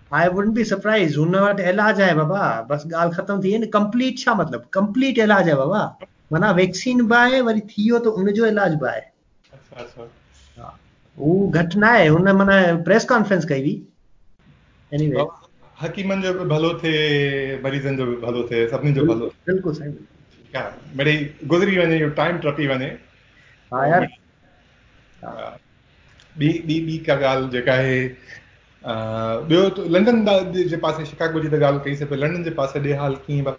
आई 0.19 0.27
वुडंट 0.35 0.53
बी 0.55 0.63
सरप्राइज 0.69 1.15
हुन 1.17 1.35
वटि 1.35 1.63
इलाज 1.71 1.99
आहे 2.05 2.13
बाबा 2.15 2.39
बसि 2.69 2.87
ॻाल्हि 2.93 3.15
ख़तम 3.17 3.43
थी 3.43 3.51
वई 3.51 3.57
न 3.57 3.65
कंप्लीट 3.75 4.17
छा 4.21 4.33
मतिलबु 4.39 4.67
कंप्लीट 4.79 5.17
इलाज 5.25 5.49
आहे 5.49 5.55
बाबा 5.59 5.77
माना 6.35 6.49
वैक्सीन 6.57 7.03
बि 7.11 7.15
आहे 7.17 7.39
वरी 7.49 7.61
थी 7.69 7.81
वियो 7.85 7.99
त 7.99 8.03
तो 8.03 8.11
उनजो 8.23 8.45
इलाज 8.49 8.75
बि 8.81 8.87
आहे 8.87 10.07
हू 11.19 11.35
घटि 11.59 11.79
न 11.79 11.83
आहे 11.91 12.07
हुन 12.15 12.31
माना 12.41 12.57
प्रेस 12.89 13.05
कॉन्फ्रेंस 13.13 13.45
कई 13.53 13.61
हुई 13.61 13.75
एनीवे 14.99 15.25
हकीमनि 15.85 16.21
जो 16.27 16.33
बि 16.41 16.49
भलो 16.55 16.73
थिए 16.83 16.99
मरीज़नि 17.67 17.97
जो 18.01 18.05
बि 18.11 18.15
भलो 18.25 18.43
थिए 18.51 18.67
सभिनी 18.73 18.93
जो 18.99 19.05
भलो 19.13 19.31
बिल्कुलु 19.51 19.75
साईं 19.75 19.95
मिड़ेई 21.01 21.25
गुज़री 21.55 21.77
वञे 21.81 21.99
इहो 22.03 22.09
टाइम 22.19 22.37
टपी 22.49 22.67
वञे 22.73 22.91
हा 23.73 23.85
यार 23.93 24.07
ॿी 26.43 26.51
ॿी 26.71 26.81
ॿी 26.89 26.97
का 27.07 27.13
ॻाल्हि 27.21 27.49
जेका 27.53 27.73
आहे 27.73 27.97
ॿियो 28.89 29.61
लंडन 29.93 30.15
लंडन 30.27 30.51
जे 30.53 30.63
जे 30.69 30.75
पासे 30.75 30.97
पासे 31.01 31.05
शिकागो 31.09 31.39
जी 31.41 31.47
त 31.49 31.57
ॻाल्हि 31.63 31.79
कईसीं 31.85 32.91
ॾे 32.91 32.93
हाल 32.99 33.15
कीअं 33.25 33.51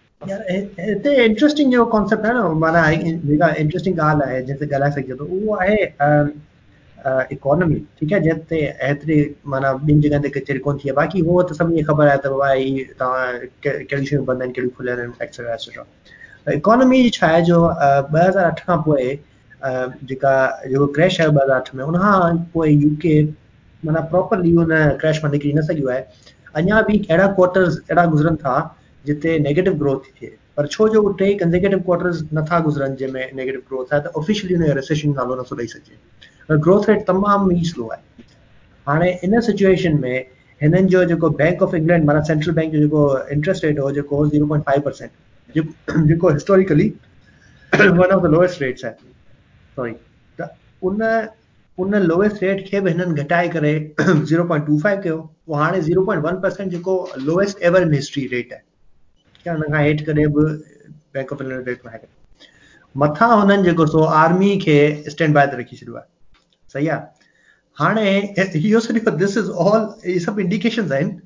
हिते 0.87 1.15
इंट्रेस्टिंग 1.25 1.71
जो 1.73 1.85
कॉन्सेप्ट 1.93 2.25
आहे 2.27 2.33
न 2.39 2.51
माना 2.63 2.83
जेका 3.01 3.51
इंट्रेस्टिंग 3.65 4.01
ॻाल्हि 4.07 4.23
आहे 4.29 4.41
जंहिंते 4.47 4.75
ॻाल्हाए 4.75 4.91
सघिजे 4.93 5.15
थो 5.21 5.25
उहो 5.37 5.55
आहे 5.55 7.35
इकोनॉमी 7.35 7.75
ठीकु 8.01 8.15
आहे 8.15 8.25
जंहिंते 8.25 8.57
ते 8.57 8.87
हेतिरी 8.87 9.19
माना 9.55 9.71
ॿिनि 9.91 9.95
जॻहियुनि 10.01 10.29
ते 10.29 10.39
कचेरी 10.41 10.59
कोन 10.67 10.77
थी 10.83 10.89
आहे 10.89 10.95
बाक़ी 10.97 11.23
उहो 11.27 11.43
त 11.53 11.57
सभिनी 11.61 11.83
खे 11.83 11.87
ख़बर 11.93 12.07
आहे 12.15 12.19
त 12.25 12.33
बाबा 12.35 12.49
ही 12.57 12.85
तव्हां 13.01 13.27
कहिड़ियूं 13.69 14.07
शयूं 14.11 14.25
बंदि 14.33 14.45
आहिनि 14.45 14.55
कहिड़ियूं 14.57 14.77
खुलियल 14.81 14.99
आहिनि 14.99 15.13
एक्सेट्रा 15.29 15.53
एक्सेट्रा 15.53 16.57
इकोनॉमी 16.63 16.99
छा 17.21 17.27
आहे 17.31 17.45
जो 17.53 17.61
ॿ 17.85 18.11
हज़ार 18.17 18.51
अठ 18.53 18.65
खां 18.71 18.81
पोइ 18.89 19.07
जेका 20.13 20.35
जेको 20.75 20.87
क्रैश 20.99 21.21
आहे 21.21 21.31
ॿ 21.31 21.43
हज़ार 21.43 21.57
अठ 21.63 21.75
में 21.81 21.85
उनखां 21.91 22.13
खां 22.27 22.37
पोइ 22.59 22.75
यूके 22.87 23.15
माना 23.87 24.01
प्रॉपरली 24.11 24.51
हुन 24.55 24.69
क्रैश 25.01 25.21
मां 25.25 25.31
निकिरी 25.33 25.53
न 25.55 25.63
सघियो 25.69 25.89
आहे 25.89 26.03
अञा 26.61 26.81
बि 26.89 26.97
अहिड़ा 26.99 27.27
क्वार्टर्स 27.39 27.77
अहिड़ा 27.79 28.05
गुज़रनि 28.13 28.37
था 28.45 28.55
जिते 29.07 29.39
नेगेटिव 29.47 29.75
ग्रोथ 29.79 30.01
थी 30.07 30.13
थिए 30.21 30.37
पर 30.57 30.67
छो 30.75 30.89
जो 30.95 31.03
टे 31.21 31.33
कंज़र्गेटिव 31.43 31.79
क्वार्टर्स 31.87 32.23
नथा 32.35 32.59
गुज़रनि 32.67 32.97
जंहिंमें 32.97 33.31
नेगेटिव 33.41 33.63
ग्रोथ 33.69 33.93
आहे 33.95 34.01
त 34.09 34.13
ऑफिशियली 34.21 34.57
हुनजो 34.61 34.75
रिसेशन 34.81 35.11
नालो 35.21 35.41
नथो 35.41 35.57
ॾेई 35.63 35.67
सघिजे 35.75 36.59
ग्रोथ 36.67 36.89
रेट 36.91 37.05
तमामु 37.09 37.51
ई 37.57 37.65
स्लो 37.73 37.89
आहे 37.97 38.25
हाणे 38.89 39.11
इन 39.31 39.41
सिचुएशन 39.49 39.99
में 40.05 40.17
हिननि 40.63 40.85
जो 40.95 41.05
जेको 41.15 41.31
बैंक 41.43 41.63
ऑफ 41.69 41.75
इंग्लैंड 41.81 42.05
माना 42.13 42.21
सेंट्रल 42.31 42.55
बैंक 42.61 42.73
जो 42.73 42.85
जेको 42.87 43.53
रेट 43.65 43.81
हो 43.87 43.91
जेको 44.01 44.23
ज़ीरो 44.31 44.47
पॉइंट 44.53 44.65
फाइव 44.71 44.87
परसेंट 44.91 45.63
जेको 46.13 46.33
historically 46.39 46.89
one 47.75 48.19
of 48.19 48.23
the 48.23 48.35
lowest 48.39 48.63
rates 48.63 48.85
आहे 48.85 48.95
सॉरी 49.77 49.95
त 50.41 50.51
उन 50.89 51.03
उन 51.81 51.95
लोएस्ट 52.03 52.43
रेट 52.43 52.67
खे 52.69 52.81
बि 52.81 52.91
हिननि 52.91 53.23
घटाए 53.23 53.49
करे 53.49 53.73
ज़ीरो 54.01 54.45
पॉइंट 54.49 54.67
टू 54.67 54.79
फाइव 54.81 55.01
कयो 55.03 55.17
पोइ 55.47 55.59
हाणे 55.59 55.81
ज़ीरो 55.81 56.05
पॉइंट 56.07 56.23
वन 56.25 56.37
परसेंट 56.41 56.71
जेको 56.71 56.97
लोएस्ट 57.21 57.63
एवर 57.69 57.93
हिस्ट्री 57.93 58.27
रेट 58.33 58.53
आहे 58.53 58.61
ठीकु 59.37 59.51
आहे 59.51 59.59
हुन 59.59 59.71
खां 59.75 59.83
हेठि 59.85 60.05
करे 60.05 61.99
मथां 63.03 63.29
हुननि 63.41 63.63
जेको 63.65 63.87
सो 63.87 64.03
आर्मी 64.23 64.57
खे 64.65 64.77
स्टैंड 65.11 65.35
बाय 65.35 65.47
ते 65.55 65.61
रखी 65.61 65.77
छॾियो 65.77 65.97
आहे 65.97 66.73
सही 66.73 66.89
आहे 66.97 67.21
हाणे 67.79 68.35
इहो 68.39 68.81
सिर्फ़ु 68.89 69.11
दिस 69.25 69.37
इज़ 69.39 69.49
ऑल 69.67 69.81
इहे 70.05 70.19
सभु 70.27 70.41
इंडिकेशन 70.41 70.93
आहिनि 70.93 71.19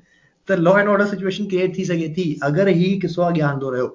त 0.49 0.57
law 0.65 0.77
and 0.79 0.89
order 0.89 1.05
situation 1.07 1.45
create 1.55 1.77
थी 1.77 1.85
सघे 1.85 2.07
थी 2.17 2.27
अगरि 2.49 2.73
ही 2.83 2.93
किसो 2.99 3.21
अॻियां 3.31 3.49
आंदो 3.49 3.69
रहियो 3.73 3.89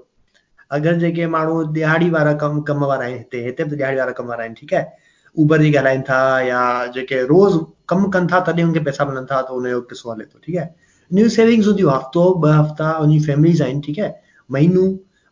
अगरि 0.79 0.97
जेके 1.05 1.27
माण्हू 1.37 1.63
ॾिआरी 1.81 2.11
वारा 2.11 2.33
कमु 2.45 2.63
कम 2.73 2.85
वारा 2.85 3.05
आहिनि 3.05 3.19
हिते 3.19 3.43
हिते 3.45 3.65
बि 3.73 3.77
ॾिआरी 3.77 3.97
वारा 4.03 4.13
कम 4.21 4.27
वारा 4.35 4.43
आहिनि 4.43 4.55
ठीकु 4.61 4.77
आहे 4.77 4.85
उबर 5.41 5.63
जी 5.63 5.71
ॻाल्हाइनि 5.75 6.03
था 6.09 6.23
या 6.47 6.63
जेके 6.95 7.23
रोज़ 7.27 7.57
कमु 7.89 8.09
कनि 8.15 8.27
था 8.33 8.41
तॾहिं 8.47 8.65
हुनखे 8.65 8.81
पैसा 8.89 9.05
मिलनि 9.05 9.27
था 9.31 9.41
त 9.43 9.51
हुनजो 9.51 9.81
किसो 9.93 10.11
हले 10.13 10.25
थो 10.25 10.39
ठीकु 10.47 10.59
आहे 10.59 10.69
न्यू 11.19 11.29
सेविंग्स 11.37 11.67
हूंदियूं 11.69 11.93
हफ़्तो 11.93 12.25
ॿ 12.43 12.53
हफ़्ता 12.59 12.91
हुनजी 12.99 13.19
फैमिलीज़ 13.27 13.63
आहिनि 13.69 13.81
ठीकु 13.87 14.03
आहे 14.03 14.13
महीनो 14.57 14.85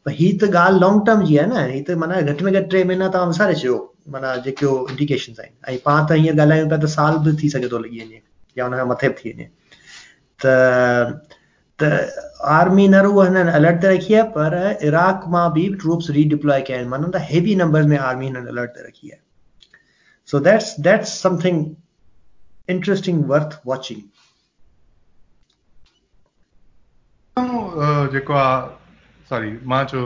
पर 0.06 0.12
हीअ 0.20 0.38
त 0.42 0.50
ॻाल्हि 0.62 0.80
लॉन्ग 0.84 1.06
टर्म 1.06 1.24
जी 1.30 1.36
आहे 1.36 1.46
न 1.52 1.66
हीअ 1.74 1.82
त 1.88 1.98
माना 2.04 2.20
घटि 2.20 2.44
में 2.44 2.52
घटि 2.52 2.66
टे 2.76 2.84
महीना 2.90 3.08
तव्हां 3.16 3.28
विसारे 3.34 3.54
छॾियो 3.62 3.78
माना 4.16 4.34
जेको 4.48 4.72
इंडिकेशन 4.96 5.40
आहिनि 5.40 5.74
ऐं 5.74 5.78
पाण 5.86 6.10
त 6.10 6.20
हीअं 6.22 6.36
ॻाल्हायूं 6.38 6.68
पिया 6.74 6.82
त 6.86 6.92
साल 6.96 7.22
बि 7.30 7.36
थी 7.42 7.54
सघे 7.58 7.74
थो 7.74 7.84
लॻी 7.86 7.96
वञे 8.00 8.22
या 8.58 8.64
हुन 8.64 8.80
खां 8.80 8.90
मथे 8.96 9.14
बि 9.14 9.22
थी 9.22 9.36
वञे 9.36 9.50
त 10.44 11.30
त 11.80 12.28
आर्मी 12.58 12.88
न 12.94 13.08
रो 13.08 13.16
हिननि 13.22 13.50
अलर्ट 13.64 13.82
ते 13.86 13.94
रखी 13.96 14.14
आहे 14.14 14.28
पर 14.34 14.62
इराक 14.90 15.32
मां 15.36 15.48
बि 15.58 15.68
ट्रूप्स 15.84 16.14
रीडिप्लॉय 16.20 16.62
कया 16.70 16.80
आहिनि 16.84 16.94
माना 16.98 17.12
त 17.18 17.26
हेवी 17.32 17.58
नंबर 17.64 17.90
में 17.94 17.98
आर्मी 18.12 18.32
हिननि 18.32 18.48
अलर्ट 18.56 18.76
ते 18.78 18.88
रखी 18.88 19.10
आहे 19.14 19.20
So 20.30 20.38
that's 20.38 20.74
that's 20.76 21.12
something 21.24 21.56
interesting 22.74 23.18
worth 23.32 23.54
watching. 23.70 24.02
जेको 28.14 28.34
आहे 28.34 29.26
सॉरी 29.30 29.50
मां 29.72 29.80
चयो 29.92 30.04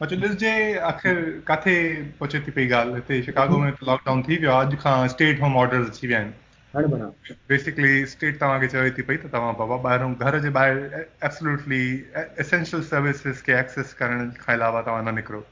मां 0.00 0.08
चयो 0.12 0.22
ॾिस 0.28 0.34
जे 0.42 0.52
आख़िर 0.90 1.14
किथे 1.50 1.74
पहुचे 2.18 2.40
थी 2.46 2.50
पई 2.58 2.66
ॻाल्हि 2.80 2.94
हिते 3.00 3.20
शिकागो 3.28 3.58
में 3.66 3.70
लॉकडाउन 3.90 4.22
थी 4.30 4.36
वियो 4.42 4.52
आहे 4.54 4.66
अॼु 4.72 4.80
खां 4.86 4.96
स्टेट 5.14 5.40
होम 5.44 5.56
ऑर्डर 5.62 5.86
अची 5.90 6.06
विया 6.12 6.20
आहिनि 6.24 7.34
बेसिकली 7.54 7.94
स्टेट 8.16 8.40
तव्हांखे 8.40 8.68
चवे 8.76 8.90
थी 8.98 9.02
पई 9.12 9.16
त 9.26 9.32
तव्हां 9.36 9.54
बाबा 9.64 9.80
ॿाहिरां 9.88 10.12
घर 10.26 10.40
जे 10.48 10.52
ॿाहिरि 10.60 11.06
एब्सोल्युटली 11.30 11.82
एसेंशियल 12.24 12.82
सर्विसेस 12.92 13.42
खे 13.50 13.58
एक्सेस 13.62 13.94
करण 14.02 14.30
खां 14.44 14.54
अलावा 14.60 14.82
तव्हां 14.90 15.04
न 15.10 15.16
निकिरो 15.22 15.46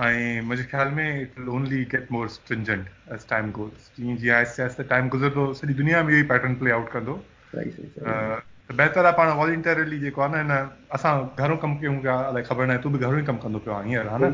ऐं 0.00 0.42
मुंहिंजे 0.48 0.64
ख़्याल 0.70 0.88
में 0.94 1.48
only 1.54 1.78
get 1.92 2.08
more 2.12 2.28
stringent 2.34 2.86
as 3.14 3.26
time 3.30 3.50
goals 3.54 3.88
जीअं 3.98 4.16
जीअं 4.24 4.34
आहिस्ते 4.34 4.62
आहिस्ते 4.62 4.82
टाइम 4.90 5.08
गुज़रंदो 5.14 5.46
सॼी 5.60 5.74
दुनिया 5.80 6.02
में 6.02 6.12
इहो 6.12 6.20
ई 6.20 6.26
पैटर्न 6.32 6.54
प्ले 6.60 6.70
आउट 6.74 6.88
कंदो 6.92 7.14
त 7.54 8.44
बहितर 8.78 9.04
आहे 9.04 9.12
पाण 9.20 9.32
वॉलंटियरली 9.40 9.98
जेको 10.02 10.22
आहे 10.26 10.42
न 10.50 10.58
असां 10.98 11.12
घणो 11.46 11.56
कमु 11.64 11.78
कयूं 11.80 11.96
पिया 12.04 12.14
अलाए 12.28 12.42
ख़बर 12.50 12.66
न 12.66 12.70
आहे 12.76 12.82
तूं 12.86 12.92
बि 12.94 12.98
घणो 13.08 13.18
ई 13.18 13.22
कमु 13.30 13.42
कंदो 13.46 13.58
पियो 13.66 13.74
आहे 13.74 13.88
हींअर 13.88 14.06
हा 14.08 14.18
न 14.22 14.30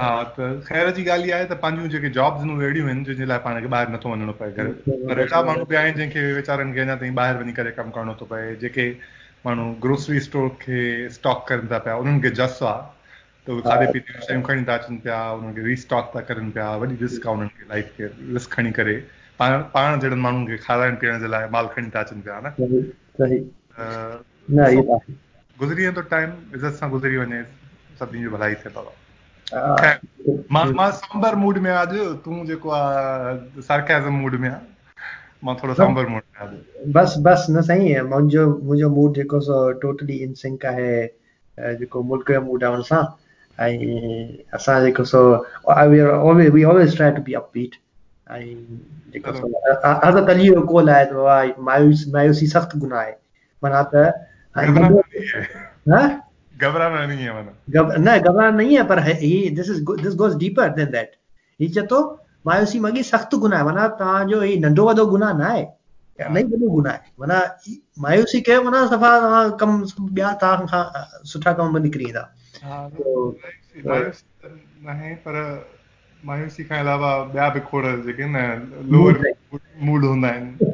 हा 0.00 0.10
त 0.38 0.50
ख़ैर 0.70 0.90
जी 0.98 1.04
ॻाल्हि 1.04 1.30
इहा 1.30 1.36
आहे 1.36 1.44
त 1.44 1.60
पंहिंजियूं 1.66 1.90
जेके 1.94 2.12
जॉब्स 2.18 2.40
आहिनि 2.42 2.56
उहे 2.56 2.66
अहिड़ियूं 2.66 2.88
आहिनि 2.88 3.04
जंहिंजे 3.10 3.30
लाइ 3.34 3.38
पाण 3.46 3.60
खे 3.68 3.72
ॿाहिरि 3.76 3.92
नथो 3.96 4.14
वञिणो 4.14 4.36
पए 4.42 4.50
घर 4.64 4.72
पर 4.88 5.18
अहिड़ा 5.20 5.42
माण्हू 5.50 5.68
बि 5.74 5.80
आहिनि 5.84 5.98
जंहिंखे 6.02 6.26
वीचारनि 6.40 6.76
खे 6.80 6.84
अञा 6.88 6.98
ताईं 7.04 7.14
ॿाहिरि 7.28 7.42
वञी 7.46 7.56
करे 7.62 7.76
कमु 7.78 7.96
करिणो 8.00 8.16
थो 8.24 8.30
पए 8.34 8.50
जेके 8.66 8.90
माण्हू 9.48 9.70
ग्रोसरी 9.88 10.26
स्टोर 10.30 10.48
खे 10.66 10.82
स्टॉक 11.20 11.48
कनि 11.52 11.74
था 11.76 11.84
पिया 11.88 11.96
उन्हनि 12.06 12.26
खे 12.28 12.34
जस 12.42 12.58
आहे 12.74 12.94
त 13.46 13.50
उहे 13.54 13.62
खाधे 13.64 13.86
पीते 13.94 14.12
जूं 14.12 14.20
शयूं 14.26 14.42
खणी 14.46 14.62
था 14.68 14.74
अचनि 14.74 14.96
पिया 15.06 15.16
उन्हनि 15.32 15.54
खे 15.56 15.62
रीस्टॉक 15.66 16.10
था 16.14 16.20
करनि 16.30 16.50
पिया 16.54 16.70
वॾी 16.82 16.94
रिस्क 17.00 17.26
आहे 17.32 17.80
रिस्क 18.36 18.52
खणी 18.52 18.70
करे 18.78 18.94
पाण 19.42 20.00
जहिड़नि 20.00 20.20
माण्हुनि 20.22 20.46
खे 20.46 20.56
खाराइण 20.62 20.94
पीअण 21.02 21.20
जे 21.20 21.28
लाइ 21.34 21.46
माल 21.52 21.66
खणी 21.74 21.90
था 21.94 22.00
अचनि 22.00 22.20
पिया 22.26 22.38
गुज़री 25.62 25.86
गुज़री 25.92 27.16
वञे 27.16 27.42
सभिनी 28.00 28.22
जो 28.22 28.30
भलाई 28.30 28.54
मूड 31.44 31.58
में 31.66 31.74
जेको 32.50 32.70
आहे 32.78 34.48
मां 35.46 35.54
थोरो 35.62 36.20
बसि 36.98 37.22
बसि 37.28 37.52
न 37.52 37.62
साईं 37.70 38.00
मुंहिंजो 38.08 38.48
मुंहिंजो 38.56 38.90
मूड 38.96 39.14
जेको 39.20 39.38
आहे 40.72 41.06
जेको 41.84 42.04
आहे 42.18 43.04
I 43.60 43.68
असां 44.56 44.80
जेको 44.84 45.04
सो 45.10 45.20
we 45.92 46.00
are 46.06 46.14
always 46.16 46.50
we 46.56 46.64
always 46.72 46.94
try 46.98 47.10
to 47.18 47.22
be 47.28 47.36
upbeat 47.40 47.76
ऐं 48.30 48.42
जेको 49.12 49.32
सो 49.36 49.50
हज़रत 50.04 50.30
अली 50.32 50.48
जो 50.48 50.62
कौल 50.72 50.88
आहे 50.94 51.04
त 51.04 51.12
वाह 51.28 51.62
मायूस 51.68 52.02
मायूसी 52.16 52.46
सख़्त 52.54 52.76
गुनाह 52.82 53.00
आहे 53.04 53.14
माना 53.66 53.80
त 53.94 54.12
घबराना 56.58 57.06
नहीं 57.06 57.24
है 57.24 57.32
माना 57.32 57.52
गब 57.78 57.92
न 57.96 58.18
घबराना 58.18 58.56
नहीं 58.58 58.76
है 58.76 58.82
पर 58.92 59.00
ही 59.22 59.32
this 59.60 59.70
is 59.76 59.80
this 60.02 60.14
goes 60.24 60.34
deeper 60.44 60.68
than 60.80 60.90
that 60.96 61.10
ही 61.64 61.68
चए 61.78 61.86
थो 61.94 62.00
मायूसी 62.50 62.80
मगी 62.88 63.02
सख़्त 63.14 63.34
गुनाह 63.46 63.62
आहे 63.62 63.68
माना 63.70 63.88
तव्हांजो 64.02 64.40
ही 64.42 64.56
नंढो 64.66 64.84
वॾो 64.90 65.06
गुनाह 65.14 65.32
न 65.40 65.50
आहे 65.50 65.66
इलाही 66.28 66.66
वॾो 66.66 66.82
माना 67.24 67.42
मायूसी 68.08 68.40
कयो 68.50 68.62
माना 68.70 68.86
सफ़ा 68.94 69.48
कम 69.64 69.80
कमु 69.84 70.10
ॿिया 70.22 70.88
सुठा 71.34 71.52
कम 71.62 71.76
निकिरी 71.88 72.08
ईंदा 72.12 72.30
તો 72.98 73.12
નહીં 74.88 75.12
पर 75.24 75.34
मायूसी 76.28 76.62
खां 76.68 76.78
अलावा 76.84 77.08
ॿिया 77.34 77.48
बि 77.54 77.60
खोड़ 77.70 77.84
जेके 78.06 78.26
न 78.36 78.86
लोअर 78.92 79.18
मूड 79.88 80.04
हूंदा 80.10 80.28
आहिनि 80.34 80.70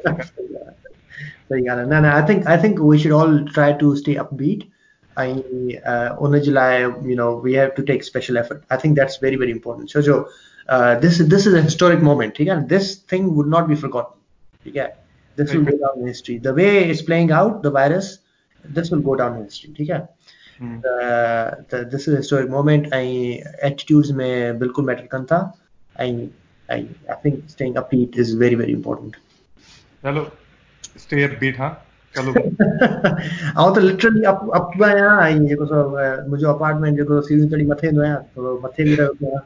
सही 1.49 1.67
ॻाल्हि 1.67 1.69
आहे 1.73 1.87
न 1.91 1.95
न 1.95 2.11
I 2.19 2.23
think 2.29 2.47
I 2.53 2.63
think 2.65 2.79
we 2.91 2.99
should 3.05 3.13
all 3.21 3.35
try 3.55 3.73
to 3.83 3.95
stay 4.03 4.15
upbeat 4.25 4.63
ऐं 5.21 6.17
उन 6.29 6.39
जे 6.47 6.53
लाइ 6.61 6.79
you 6.83 7.17
know 7.25 7.29
we 7.47 7.55
have 7.61 7.69
to 7.79 7.83
take 7.91 8.05
special 8.11 8.39
effort 8.45 8.63
I 8.77 8.83
think 8.85 8.95
that's 9.01 9.19
very 9.27 9.37
very 9.43 9.53
important 9.59 9.89
छो 9.97 10.03
जो 10.11 10.17
this 11.05 11.21
this 11.35 11.47
is 11.47 11.55
a 11.55 11.63
historic 11.69 12.09
moment 12.11 12.35
ठीक 12.39 12.49
है 12.55 12.59
this 12.75 12.93
thing 13.15 13.31
would 13.41 13.51
not 13.57 13.69
be 13.75 13.81
forgotten 13.85 14.19
ठीक 14.65 14.77
है 14.77 14.89
this 15.43 15.55
will 15.59 15.65
go 15.73 15.77
down 15.85 16.09
history 16.15 16.39
the 16.49 16.57
way 16.63 16.71
is 16.97 17.05
playing 17.11 17.33
out 17.43 17.61
the 17.67 17.77
virus 17.81 18.15
this 18.81 18.93
will 18.97 19.03
go 19.11 19.15
down 19.25 19.41
history 19.43 19.75
ठीक 19.83 19.91
है 19.97 20.01
this 20.63 22.09
is 22.09 22.15
historic 22.17 22.49
moment 22.51 22.93
ऐं 22.95 23.09
attitudes 23.69 24.11
में 24.19 24.59
बिल्कुलु 24.59 24.87
matter 24.87 25.07
कनि 25.13 25.25
था 25.33 25.39
ऐं 26.01 26.11
ऐं 26.71 26.77
I 26.85 26.89
think 27.25 27.49
staying 27.51 27.77
upbeat 27.77 28.19
is 28.25 28.37
very 28.41 28.57
very 28.63 28.73
important 28.73 29.17
चलो 30.05 30.27
स्टे 31.05 31.23
अपबीट 31.25 31.59
हां 31.61 31.69
चलो 32.17 32.33
आउं 32.35 33.75
त 33.75 33.79
लिटरली 33.87 34.23
अप 34.35 34.51
अप 34.61 34.83
आहियां 34.91 35.17
ऐं 35.29 35.47
जेको 35.47 35.67
सो 35.73 35.85
मुंहिंजो 35.99 36.53
अपार्टमेंट 36.53 36.97
जेको 37.03 37.21
सीढ़ियूं 37.29 37.49
तड़ी 37.55 37.67
मथे 37.73 37.89
ईंदो 37.93 38.03
आहियां 38.09 38.21
थोरो 38.37 38.59
मथे 38.67 38.85
बि 38.91 38.95
रहियो 39.03 39.35
हाँ? 39.37 39.43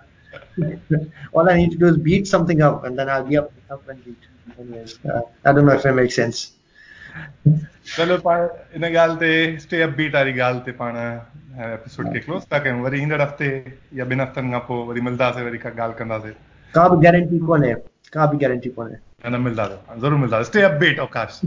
all 1.07 1.49
I 1.51 1.53
need 1.59 1.71
to 1.75 1.79
do 1.83 1.89
is 1.93 1.99
beat 2.07 2.29
something 2.31 2.61
up 2.67 2.85
and 2.89 3.01
then 3.01 3.11
I'll 3.15 3.25
be 3.31 3.37
up, 3.43 3.47
up 3.77 3.93
and 3.95 4.03
beat. 4.09 4.27
Anyways, 4.65 4.95
uh, 5.15 5.23
I 5.51 5.53
don't 5.57 5.69
know 5.71 5.77
if 5.81 5.87
it 5.91 5.97
makes 6.01 6.19
sense. 6.23 6.43
ಚಲೋ 7.97 8.17
ಪಾ 8.27 8.33
ಗಾಲ್ತೆ 8.99 9.29
स्टे 9.65 9.77
ಅಪ್ 9.87 9.97
ಬೀಟ್ 10.01 10.17
ಆರಿ 10.23 10.33
ಗಾಲ್ತೆ 10.43 10.73
ಪಾಣ 10.83 10.97
एपिसोड 11.77 12.07
के 12.15 12.21
क्लोज 12.25 12.43
था 12.53 12.57
कयूं 12.65 12.81
वरी 12.87 12.97
ईंदड़ 13.05 13.19
हफ़्ते 13.23 13.47
या 13.99 14.05
ॿिनि 14.09 14.19
हफ़्तनि 14.25 14.51
खां 14.55 14.61
पोइ 14.67 14.81
वरी 14.89 15.01
मिलंदासीं 15.07 15.43
वरी 15.47 15.59
का 15.63 15.69
ॻाल्हि 15.79 15.97
कंदासीं 16.01 16.33
का 16.75 16.83
बि 16.93 16.97
गारंटी 17.05 17.39
कोन्हे 17.51 17.71
का 18.17 18.25
बि 18.33 18.37
मतलब 18.39 18.43
गारंटी 18.43 18.71
कोन्हे 18.79 18.97
न 19.33 19.37
मिलंदासीं 19.45 19.81
ज़रूरु 20.03 20.17
मिलंदासीं 20.25 20.49
स्टे 20.51 20.61
अपडेट 20.69 20.99
अवकाश 21.05 21.39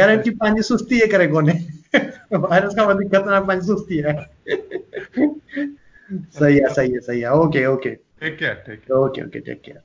गारंटी 0.00 0.30
पंहिंजी 0.42 0.64
सुस्ती 0.70 0.98
जे 1.04 1.06
करे 1.14 1.28
कोन्हे 1.36 1.56
वायरस 2.44 2.74
खां 2.80 2.86
वधीक 2.92 3.08
ख़तरनाक 3.16 3.46
पंहिंजी 3.50 3.68
सुस्ती 3.72 3.98
आहे 4.02 4.14
सही 6.44 6.54
आहे 6.62 6.74
सही 6.76 6.92
आहे 6.92 7.02
सही 7.08 7.22
आहे 7.30 7.40
okay 7.48 7.64
okay 7.74 7.94
take 8.24 8.36
care 8.44 8.58
take 8.68 8.78
care 8.84 9.00
okay 9.04 9.22
okay 9.28 9.42
take 9.50 9.60
care 9.66 9.82